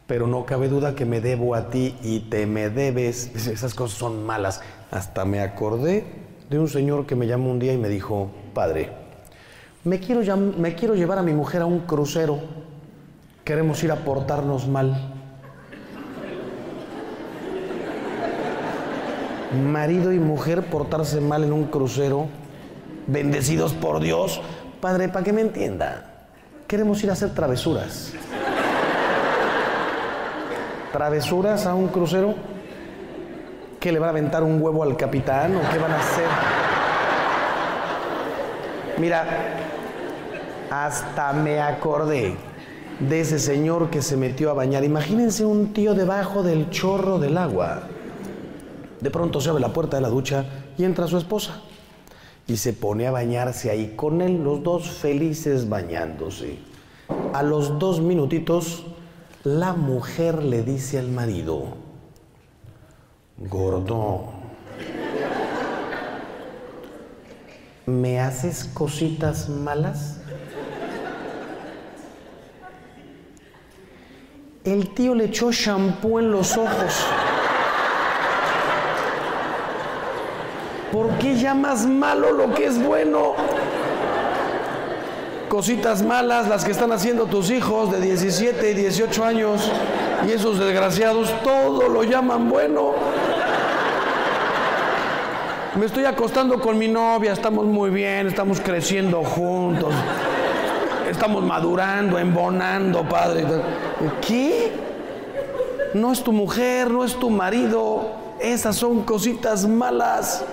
[0.05, 3.34] Pero no cabe duda que me debo a ti y te me debes.
[3.47, 4.59] Esas cosas son malas.
[4.91, 6.23] Hasta me acordé
[6.54, 8.91] de un señor que me llamó un día y me dijo, padre,
[9.84, 12.39] me quiero, me quiero llevar a mi mujer a un crucero.
[13.43, 15.10] Queremos ir a portarnos mal.
[19.54, 22.28] marido y mujer portarse mal en un crucero,
[23.06, 24.41] bendecidos por Dios.
[24.82, 26.26] Padre, para que me entienda,
[26.68, 28.14] queremos ir a hacer travesuras.
[30.91, 32.53] ¿Travesuras a un crucero?
[33.84, 36.25] ¿Qué le va a aventar un huevo al capitán o qué van a hacer?
[38.97, 39.25] Mira,
[40.71, 42.34] hasta me acordé
[43.01, 44.86] de ese señor que se metió a bañar.
[44.86, 47.81] Imagínense un tío debajo del chorro del agua.
[49.01, 50.45] De pronto se abre la puerta de la ducha
[50.77, 51.59] y entra su esposa.
[52.47, 56.57] Y se pone a bañarse ahí con él, los dos felices bañándose.
[57.34, 58.86] A los dos minutitos,
[59.43, 61.82] la mujer le dice al marido,
[63.49, 64.25] gordo,
[67.85, 70.17] ¿me haces cositas malas?
[74.63, 77.05] El tío le echó shampoo en los ojos.
[80.91, 83.33] ¿Por qué llamas malo lo que es bueno?
[85.49, 89.69] Cositas malas, las que están haciendo tus hijos de 17 y 18 años,
[90.25, 92.93] y esos desgraciados todo lo llaman bueno.
[95.76, 99.91] Me estoy acostando con mi novia, estamos muy bien, estamos creciendo juntos,
[101.09, 103.43] estamos madurando, embonando, padre.
[104.21, 104.71] ¿Qué?
[105.95, 110.45] No es tu mujer, no es tu marido, esas son cositas malas.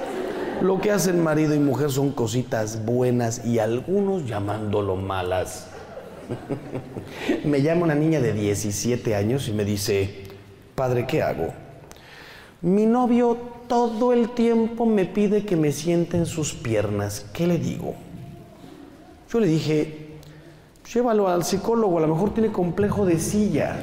[0.62, 5.66] Lo que hacen marido y mujer son cositas buenas y algunos llamándolo malas.
[7.44, 10.24] me llama una niña de 17 años y me dice,
[10.74, 11.52] padre, ¿qué hago?
[12.62, 17.24] Mi novio todo el tiempo me pide que me siente en sus piernas.
[17.32, 17.94] ¿Qué le digo?
[19.32, 20.08] Yo le dije,
[20.92, 23.76] llévalo al psicólogo, a lo mejor tiene complejo de silla.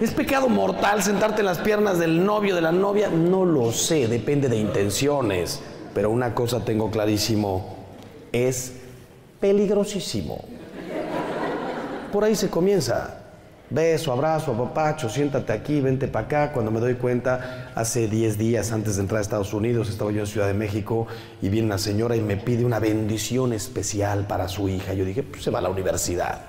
[0.00, 3.10] ¿Es pecado mortal sentarte en las piernas del novio, de la novia?
[3.10, 5.60] No lo sé, depende de intenciones.
[5.92, 7.76] Pero una cosa tengo clarísimo,
[8.32, 8.72] es
[9.38, 10.42] peligrosísimo.
[12.10, 13.21] Por ahí se comienza.
[13.72, 16.52] Beso, abrazo, apapacho, siéntate aquí, vente para acá.
[16.52, 20.20] Cuando me doy cuenta, hace 10 días antes de entrar a Estados Unidos, estaba yo
[20.20, 21.06] en Ciudad de México
[21.40, 24.92] y viene una señora y me pide una bendición especial para su hija.
[24.92, 26.42] Yo dije, pues se va a la universidad.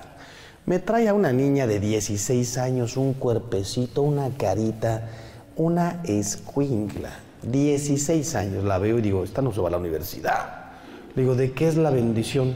[0.66, 5.08] Me trae a una niña de 16 años, un cuerpecito, una carita,
[5.56, 7.20] una escuincla.
[7.44, 10.74] 16 años la veo y digo, esta no se va a la universidad.
[11.16, 12.54] Le digo, ¿de qué es la bendición?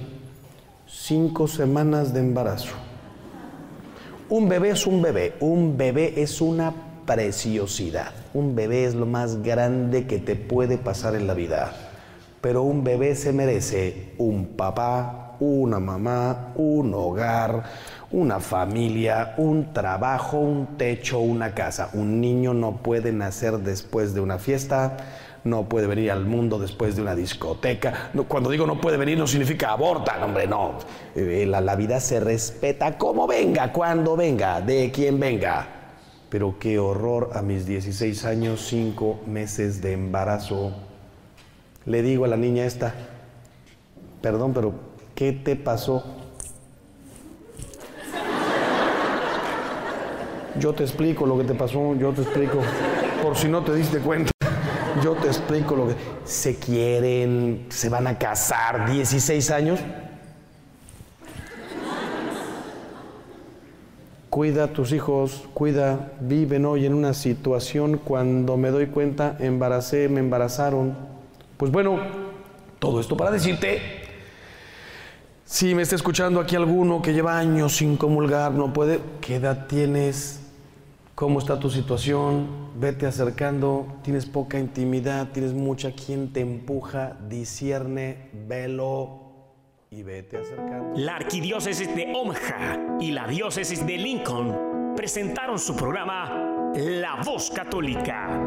[0.88, 2.87] Cinco semanas de embarazo.
[4.30, 6.74] Un bebé es un bebé, un bebé es una
[7.06, 8.12] preciosidad.
[8.34, 11.72] Un bebé es lo más grande que te puede pasar en la vida.
[12.42, 17.64] Pero un bebé se merece un papá, una mamá, un hogar,
[18.12, 21.90] una familia, un trabajo, un techo, una casa.
[21.94, 24.98] Un niño no puede nacer después de una fiesta,
[25.48, 28.12] no puede venir al mundo después de una discoteca.
[28.28, 30.78] cuando digo no puede venir no significa aborta, hombre, no.
[31.16, 35.68] Eh, la, la vida se respeta como venga, cuando venga, de quien venga.
[36.30, 40.74] Pero qué horror a mis 16 años, 5 meses de embarazo.
[41.86, 42.94] Le digo a la niña esta,
[44.22, 44.74] perdón, pero
[45.16, 46.04] ¿qué te pasó?
[50.60, 52.60] Yo te explico lo que te pasó, yo te explico,
[53.22, 54.32] por si no te diste cuenta.
[55.04, 55.96] Yo te explico lo que...
[56.26, 59.80] Se quieren, se van a casar, 16 años.
[64.30, 70.10] Cuida a tus hijos, cuida, viven hoy en una situación cuando me doy cuenta, embaracé,
[70.10, 70.96] me embarazaron.
[71.56, 72.00] Pues bueno,
[72.78, 73.82] todo esto para decirte,
[75.46, 79.66] si me está escuchando aquí alguno que lleva años sin comulgar, no puede, ¿qué edad
[79.66, 80.42] tienes?
[81.18, 82.48] Cómo está tu situación,
[82.80, 89.22] vete acercando, tienes poca intimidad, tienes mucha quien te empuja, discierne, velo
[89.90, 90.96] y vete acercando.
[90.96, 98.40] La arquidiócesis de Omaha y la diócesis de Lincoln presentaron su programa La Voz Católica,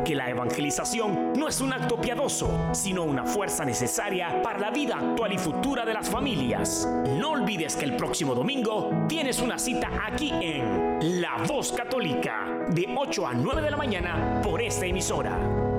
[0.00, 4.96] porque la evangelización no es un acto piadoso, sino una fuerza necesaria para la vida
[4.96, 6.88] actual y futura de las familias.
[7.18, 12.94] No olvides que el próximo domingo tienes una cita aquí en La Voz Católica, de
[12.96, 15.69] 8 a 9 de la mañana por esta emisora.